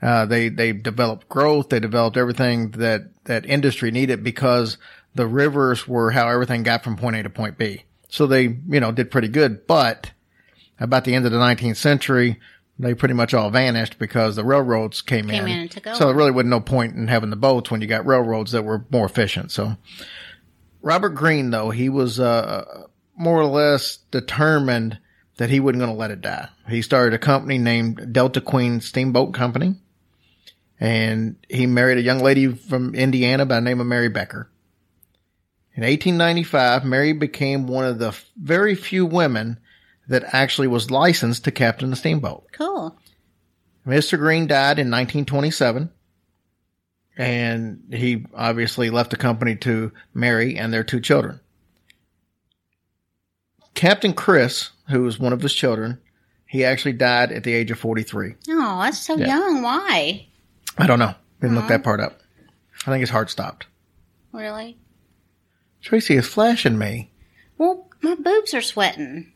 [0.00, 1.68] Uh, they they developed growth.
[1.68, 4.78] They developed everything that that industry needed because
[5.14, 7.84] the rivers were how everything got from point A to point B.
[8.08, 9.66] So they you know did pretty good.
[9.66, 10.12] But
[10.80, 12.38] about the end of the 19th century,
[12.78, 15.50] they pretty much all vanished because the railroads came, Came in.
[15.52, 17.86] in and took So there really wasn't no point in having the boats when you
[17.86, 19.50] got railroads that were more efficient.
[19.50, 19.76] So
[20.80, 22.84] Robert Greene, though, he was uh,
[23.16, 24.98] more or less determined
[25.38, 26.48] that he wasn't going to let it die.
[26.68, 29.76] He started a company named Delta Queen Steamboat Company,
[30.80, 34.50] and he married a young lady from Indiana by the name of Mary Becker.
[35.78, 39.58] In 1895, Mary became one of the very few women
[40.08, 42.48] that actually was licensed to captain a steamboat.
[42.50, 42.98] cool.
[43.86, 44.18] Mr.
[44.18, 45.88] Greene died in 1927,
[47.16, 51.38] and he obviously left the company to Mary and their two children.
[53.74, 56.00] Captain Chris, who was one of his children,
[56.44, 58.34] he actually died at the age of 43.
[58.48, 59.28] Oh, that's so Yeah.
[59.28, 59.62] young.
[59.62, 60.26] Why?
[60.76, 61.14] I don't know.
[61.40, 62.20] Didn't look that part up.
[62.84, 63.66] I think his heart stopped.
[64.32, 64.76] Really?
[65.88, 67.10] Tracy is flashing me.
[67.56, 69.32] Well, my boobs are sweating.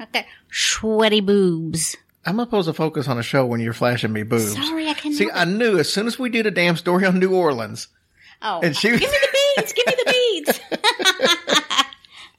[0.00, 0.28] Okay.
[0.48, 1.96] Sweaty boobs.
[2.24, 4.54] I'm supposed to focus on a show when you're flashing me boobs.
[4.54, 5.18] Sorry, I cannot.
[5.18, 7.88] See, I knew as soon as we did a damn story on New Orleans,
[8.42, 9.72] oh, and she- was- give me the beads.
[9.72, 10.60] Give me the beads.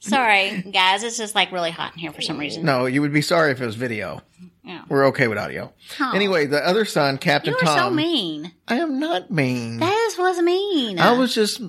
[0.00, 1.02] Sorry, guys.
[1.02, 2.64] It's just like really hot in here for some reason.
[2.64, 4.22] no, you would be sorry if it was video.
[4.64, 4.84] Yeah.
[4.88, 5.72] We're okay with audio.
[6.00, 6.12] Oh.
[6.14, 7.78] Anyway, the other son, Captain You Tom.
[7.78, 8.52] so mean.
[8.68, 9.80] I am not mean.
[9.80, 10.98] That was mean.
[10.98, 11.60] I was just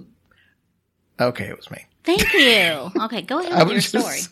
[1.19, 1.45] okay.
[1.45, 1.85] It was me.
[2.03, 2.91] Thank you.
[3.05, 4.03] Okay, go ahead with your was story.
[4.03, 4.29] just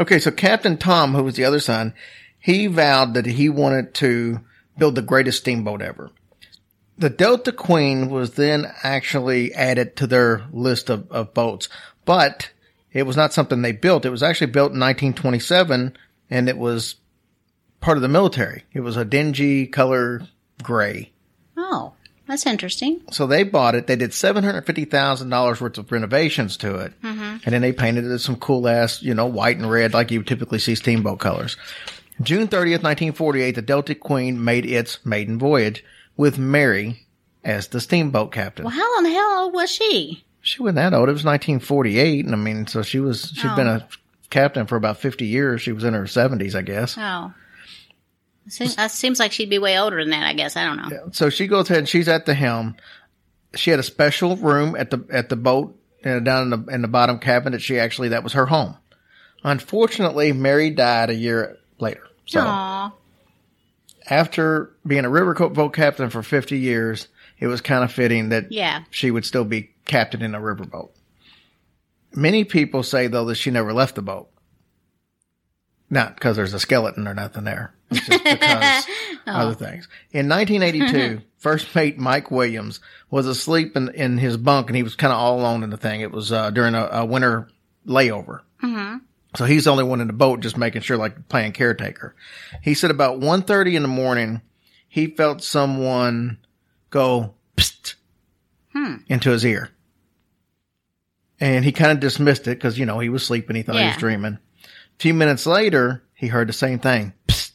[0.00, 0.18] okay.
[0.18, 1.94] So Captain Tom, who was the other son,
[2.38, 4.40] he vowed that he wanted to
[4.78, 6.10] build the greatest steamboat ever.
[6.96, 11.68] The Delta Queen was then actually added to their list of, of boats,
[12.04, 12.50] but
[12.92, 14.04] it was not something they built.
[14.04, 15.96] It was actually built in 1927,
[16.30, 16.94] and it was
[17.80, 18.62] part of the military.
[18.72, 20.22] It was a dingy color
[20.62, 21.10] gray.
[21.56, 21.94] Oh,
[22.26, 23.00] that's interesting.
[23.10, 23.86] So they bought it.
[23.86, 27.36] They did seven hundred fifty thousand dollars worth of renovations to it, mm-hmm.
[27.44, 30.22] and then they painted it some cool ass, you know, white and red like you
[30.22, 31.56] typically see steamboat colors.
[32.22, 35.84] June thirtieth, nineteen forty eight, the Delta Queen made its maiden voyage
[36.16, 37.06] with Mary
[37.44, 38.64] as the steamboat captain.
[38.64, 40.24] Well, how in the hell old was she?
[40.40, 41.08] She wasn't that old.
[41.08, 43.76] It was nineteen forty eight, and I mean, so she was she'd been oh.
[43.76, 43.88] a
[44.30, 45.62] captain for about fifty years.
[45.62, 46.96] She was in her seventies, I guess.
[46.98, 47.34] Oh.
[48.48, 50.54] Seems, that seems like she'd be way older than that, I guess.
[50.56, 51.08] I don't know.
[51.12, 52.76] So she goes ahead and she's at the helm.
[53.54, 56.82] She had a special room at the at the boat uh, down in the in
[56.82, 58.76] the bottom cabin that she actually that was her home.
[59.44, 62.06] Unfortunately, Mary died a year later.
[62.26, 62.92] So Aw.
[64.10, 67.08] after being a riverboat captain for fifty years,
[67.38, 68.84] it was kind of fitting that Yeah.
[68.90, 70.90] she would still be captain in a riverboat.
[72.14, 74.28] Many people say though that she never left the boat.
[75.94, 77.72] Not because there's a skeleton or nothing there.
[77.88, 78.84] It's just because
[79.28, 79.86] other things.
[80.10, 82.80] In 1982, first mate Mike Williams
[83.10, 85.76] was asleep in, in his bunk and he was kind of all alone in the
[85.76, 86.00] thing.
[86.00, 87.48] It was uh, during a, a winter
[87.86, 88.40] layover.
[89.36, 92.16] So he's the only one in the boat, just making sure, like playing caretaker.
[92.60, 94.40] He said about 1.30 in the morning,
[94.88, 96.38] he felt someone
[96.90, 97.94] go psst
[99.06, 99.70] into his ear.
[101.38, 103.54] And he kind of dismissed it because, you know, he was sleeping.
[103.54, 104.38] He thought he was dreaming.
[104.98, 107.12] A few minutes later, he heard the same thing.
[107.28, 107.52] Psst.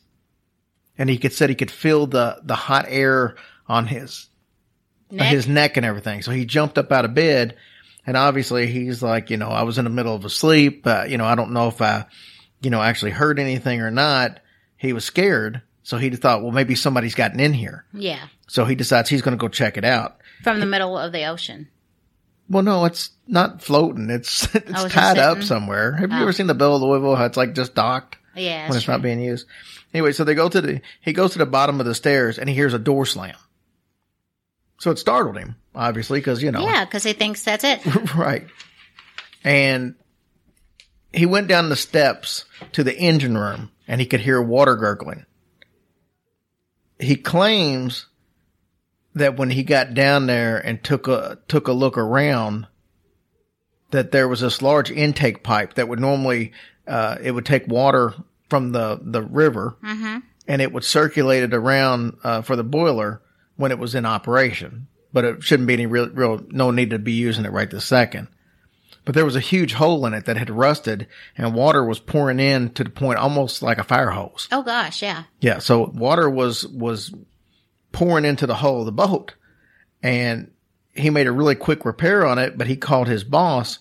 [0.97, 3.35] And he could said he could feel the, the hot air
[3.67, 4.27] on his,
[5.09, 5.31] Neck?
[5.31, 6.21] his neck and everything.
[6.21, 7.55] So he jumped up out of bed
[8.05, 10.85] and obviously he's like, you know, I was in the middle of a sleep.
[10.85, 12.05] Uh, you know, I don't know if I,
[12.61, 14.39] you know, actually heard anything or not.
[14.77, 15.61] He was scared.
[15.83, 17.85] So he thought, well, maybe somebody's gotten in here.
[17.93, 18.27] Yeah.
[18.47, 20.17] So he decides he's going to go check it out.
[20.43, 21.67] From the middle of the ocean.
[22.49, 24.09] Well, no, it's not floating.
[24.09, 25.93] It's it's Oh, tied up somewhere.
[25.93, 26.21] Have you Oh.
[26.23, 27.15] ever seen the Belle of Louisville?
[27.15, 28.67] How it's like just docked Yeah.
[28.67, 29.45] when it's not being used.
[29.93, 32.49] Anyway, so they go to the he goes to the bottom of the stairs and
[32.49, 33.35] he hears a door slam.
[34.79, 37.81] So it startled him, obviously, because you know, Yeah, because he thinks that's it.
[38.15, 38.47] right.
[39.43, 39.95] And
[41.13, 45.25] he went down the steps to the engine room and he could hear water gurgling.
[46.99, 48.05] He claims
[49.19, 52.67] that when he got down there and took a took a look around
[53.91, 56.51] that there was this large intake pipe that would normally
[56.87, 58.13] uh, it would take water
[58.49, 59.77] from the the river
[60.47, 63.21] and it would circulate it around uh, for the boiler
[63.55, 64.87] when it was in operation.
[65.13, 67.85] But it shouldn't be any real, real no need to be using it right this
[67.85, 68.27] second.
[69.05, 72.39] But there was a huge hole in it that had rusted, and water was pouring
[72.39, 74.47] in to the point almost like a fire hose.
[74.51, 75.23] Oh gosh, yeah.
[75.39, 77.11] Yeah, so water was was
[77.91, 79.33] pouring into the hull of the boat,
[80.03, 80.51] and
[80.93, 82.57] he made a really quick repair on it.
[82.57, 83.79] But he called his boss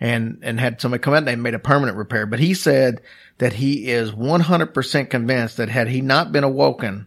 [0.00, 1.18] and and had somebody come out.
[1.18, 3.00] and They made a permanent repair, but he said
[3.38, 7.06] that he is one hundred percent convinced that had he not been awoken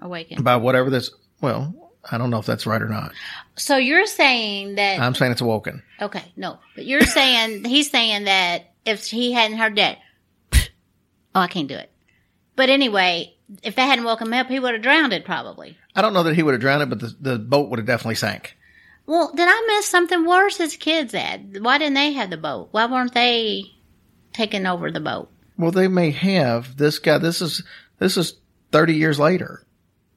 [0.00, 0.42] Awaken.
[0.42, 1.10] by whatever this,
[1.40, 1.74] well,
[2.10, 3.12] I don't know if that's right or not.
[3.56, 5.82] So you're saying that I'm saying it's awoken.
[6.00, 6.58] okay, no.
[6.74, 9.98] But you're saying he's saying that if he hadn't heard that
[10.54, 11.90] oh I can't do it.
[12.56, 15.76] But anyway, if they hadn't woken him up, he would have drowned it probably.
[15.94, 17.86] I don't know that he would have drowned it, but the, the boat would have
[17.86, 18.56] definitely sank.
[19.06, 21.58] Well, did I miss something worse as kids had?
[21.62, 22.68] Why didn't they have the boat?
[22.72, 23.64] Why weren't they
[24.34, 25.30] taking over the boat?
[25.56, 27.18] Well, they may have this guy.
[27.18, 27.62] This is
[27.98, 28.34] this is
[28.70, 29.64] thirty years later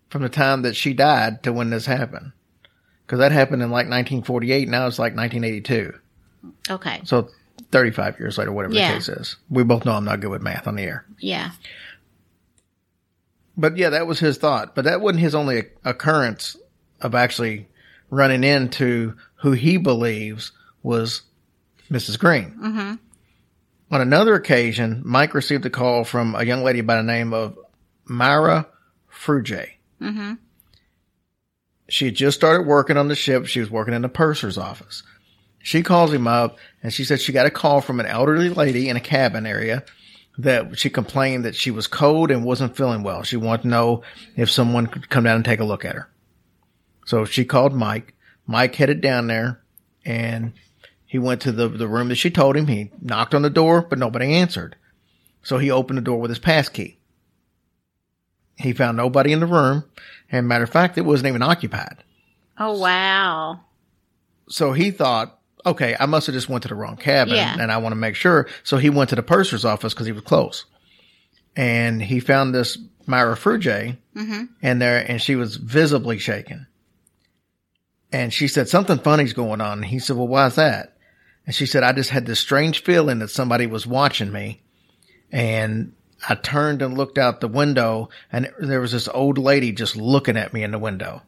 [0.10, 2.34] from the time that she died to when this happened,
[3.06, 4.68] because that happened in like 1948.
[4.68, 5.94] Now it's like 1982,
[6.70, 7.00] Okay.
[7.06, 7.30] so
[7.72, 8.90] 35 years later, whatever Yeah.
[8.90, 9.38] the case is.
[9.50, 11.52] We both know I'm not good with math on the air, Yeah.
[13.58, 14.76] But yeah, that was his thought.
[14.76, 16.58] But that wasn't his only occurrence
[17.02, 17.68] of actually
[18.10, 20.52] running into who he believes
[20.84, 21.24] was
[21.90, 22.20] Mrs.
[22.20, 22.52] Greene.
[22.52, 22.96] Mm-hmm.
[23.94, 27.58] On another occasion, Mike received a call from a young lady by the name of
[28.06, 28.68] Myra
[29.10, 29.68] Fruge.
[30.02, 30.34] Mm-hmm.
[31.90, 33.48] She had just started working on the ship.
[33.48, 35.04] She was working in the purser's office.
[35.60, 38.90] She calls him up and she said she got a call from an elderly lady
[38.90, 39.84] in a cabin area
[40.42, 43.24] that she complained that she was cold and wasn't feeling well.
[43.24, 44.04] She wanted to know
[44.36, 46.10] if someone could come down and take a look at her.
[47.06, 48.14] So she called Mike.
[48.48, 49.62] Mike headed down there
[50.06, 50.54] and
[51.06, 52.68] he went to the, the room that she told him.
[52.68, 54.76] He knocked on the door, but nobody answered.
[55.44, 56.98] So he opened the door with his pass key.
[58.58, 59.84] He found nobody in the room.
[60.32, 62.04] And matter of fact, it wasn't even occupied.
[62.58, 63.62] Oh wow.
[64.48, 67.56] So he thought, okay, I must have just went to the wrong cabin Yeah.
[67.60, 68.48] and I want to make sure.
[68.64, 70.66] So he went to the purser's office because he was close.
[71.56, 72.78] And he found this
[73.08, 74.44] Myra Fruge Mm-hmm.
[74.62, 76.68] and there, and she was visibly shaken.
[78.12, 79.80] And she said, something funny's going on.
[79.80, 80.98] And he said, well, why's that?
[81.46, 84.62] And she said, I just had this strange feeling that somebody was watching me.
[85.32, 85.94] And
[86.28, 90.38] I turned and looked out the window and there was this old lady just looking
[90.38, 91.22] at me in the window.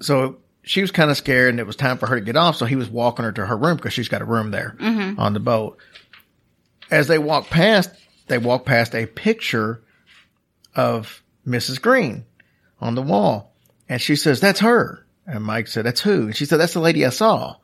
[0.00, 2.56] So she was kind of scared and it was time for her to get off.
[2.56, 5.18] So he was walking her to her room because she's got a room there mm-hmm.
[5.18, 5.78] on the boat.
[6.90, 7.90] As they walked past,
[8.28, 9.82] they walked past a picture
[10.74, 11.80] of Mrs.
[11.80, 12.24] Greene
[12.80, 13.52] on the wall.
[13.88, 15.04] And she says, that's her.
[15.26, 16.26] And Mike said, that's who?
[16.26, 17.56] And she said, that's the lady I saw.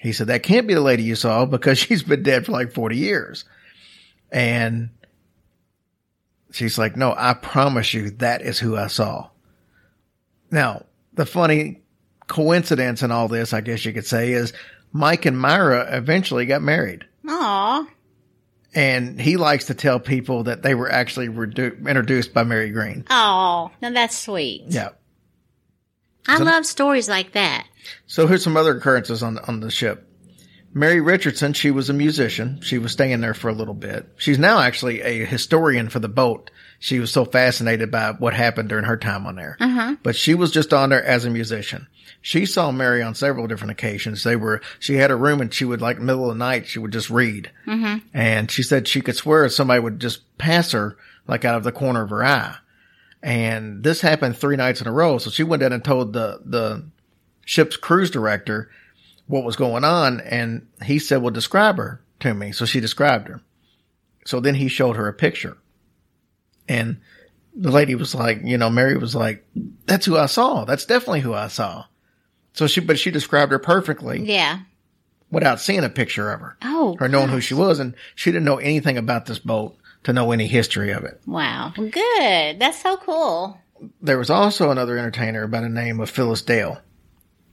[0.00, 2.72] He said, that can't be the lady you saw because she's been dead for like
[2.72, 3.44] 40 years.
[4.30, 4.90] And
[6.50, 9.30] she's like, no, I promise you that is who I saw.
[10.50, 10.84] Now,
[11.14, 11.82] the funny
[12.28, 14.52] coincidence in all this, I guess you could say, is
[14.92, 17.04] Mike and Myra eventually got married.
[17.26, 17.86] Aw.
[18.74, 23.04] And he likes to tell people that they were actually redu- introduced by Mary Greene.
[23.10, 24.64] Oh, now that's sweet.
[24.68, 24.90] Yeah.
[26.28, 27.66] I love stories like that.
[28.06, 30.04] So here's some other occurrences on the, on the ship.
[30.74, 32.60] Mary Richardson, she was a musician.
[32.60, 34.06] She was staying there for a little bit.
[34.16, 36.50] She's now actually a historian for the boat.
[36.78, 39.56] She was so fascinated by what happened during her time on there.
[39.58, 39.96] Uh-huh.
[40.02, 41.88] But she was just on there as a musician.
[42.20, 44.22] She saw Mary on several different occasions.
[44.22, 46.78] They were, she had a room and she would like middle of the night, she
[46.78, 47.50] would just read.
[47.66, 48.06] Mm-hmm.
[48.14, 50.96] And she said she could swear somebody would just pass her
[51.26, 52.56] like out of the corner of her eye.
[53.22, 55.18] And this happened three nights in a row.
[55.18, 56.84] So she went in and told the, the
[57.44, 58.70] ship's cruise director
[59.26, 60.20] what was going on.
[60.20, 62.52] And he said, well, describe her to me.
[62.52, 63.40] So she described her.
[64.24, 65.56] So then he showed her a picture.
[66.68, 67.00] And
[67.56, 69.44] the lady was like, you know, Mary was like,
[69.86, 70.64] that's who I saw.
[70.64, 71.84] That's definitely who I saw.
[72.52, 74.60] So she, but she described her perfectly Yeah.
[75.30, 76.96] without seeing a picture of her Oh.
[77.00, 77.78] or knowing who she was.
[77.80, 81.20] And she didn't know anything about this boat to know any history of it.
[81.26, 81.72] Wow.
[81.76, 82.58] Good.
[82.58, 83.58] That's so cool.
[84.02, 86.80] there was also another entertainer by the name of Phyllis Dale.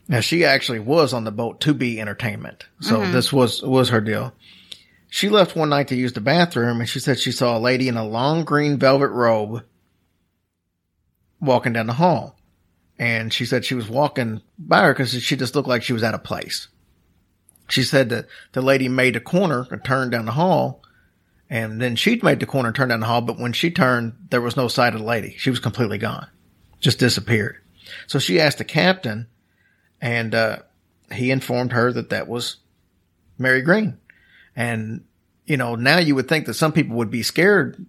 [0.07, 2.65] Now she actually was on the boat to be entertainment.
[2.81, 3.11] So mm-hmm.
[3.11, 4.33] this was, was her deal.
[5.15, 7.87] She left one night to use the bathroom and she said she saw a lady
[7.87, 9.63] in a long green velvet robe
[11.39, 12.37] walking down the hall.
[12.99, 16.03] And she said she was walking by her because she just looked like she was
[16.03, 16.67] out of place.
[17.69, 20.83] She said that the lady made a corner and turned down the hall
[21.49, 24.17] and then she'd made the corner and turned down the hall, but when she turned,
[24.31, 25.33] there was no sight of the lady.
[25.37, 26.27] She was completely gone.
[26.81, 27.55] Just disappeared.
[28.05, 29.27] So she asked the captain
[30.01, 30.57] and, uh,
[31.09, 32.57] he informed her that that was
[33.37, 33.97] Mary Greene.
[34.55, 35.03] And,
[35.45, 37.85] you know, now you would think that some people would be scared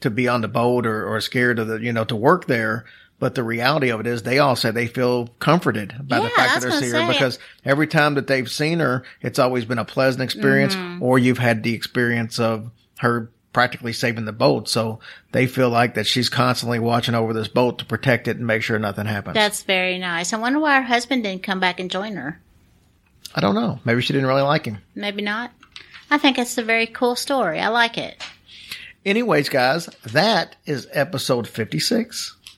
[0.00, 2.84] to be on the boat or, or scared of the, you know, to work there.
[3.18, 6.54] But the reality of it is they all say they feel comforted by the fact
[6.54, 9.84] that they're seeing her because every time that they've seen her, it's always been a
[9.84, 11.02] pleasant experience Mm-hmm.
[11.02, 12.70] or you've had the experience of
[13.00, 14.70] her practically saving the boat.
[14.70, 15.00] So
[15.32, 18.62] they feel like that she's constantly watching over this boat to protect it and make
[18.62, 19.34] sure nothing happens.
[19.34, 20.32] That's very nice.
[20.32, 22.40] I wonder why her husband didn't come back and join her.
[23.34, 23.80] I don't know.
[23.84, 24.78] Maybe she didn't really like him.
[24.94, 25.52] Maybe not.
[26.10, 27.60] I think it's a very cool story.
[27.60, 28.22] I like it.
[29.06, 32.36] Anyways, guys, that is episode 56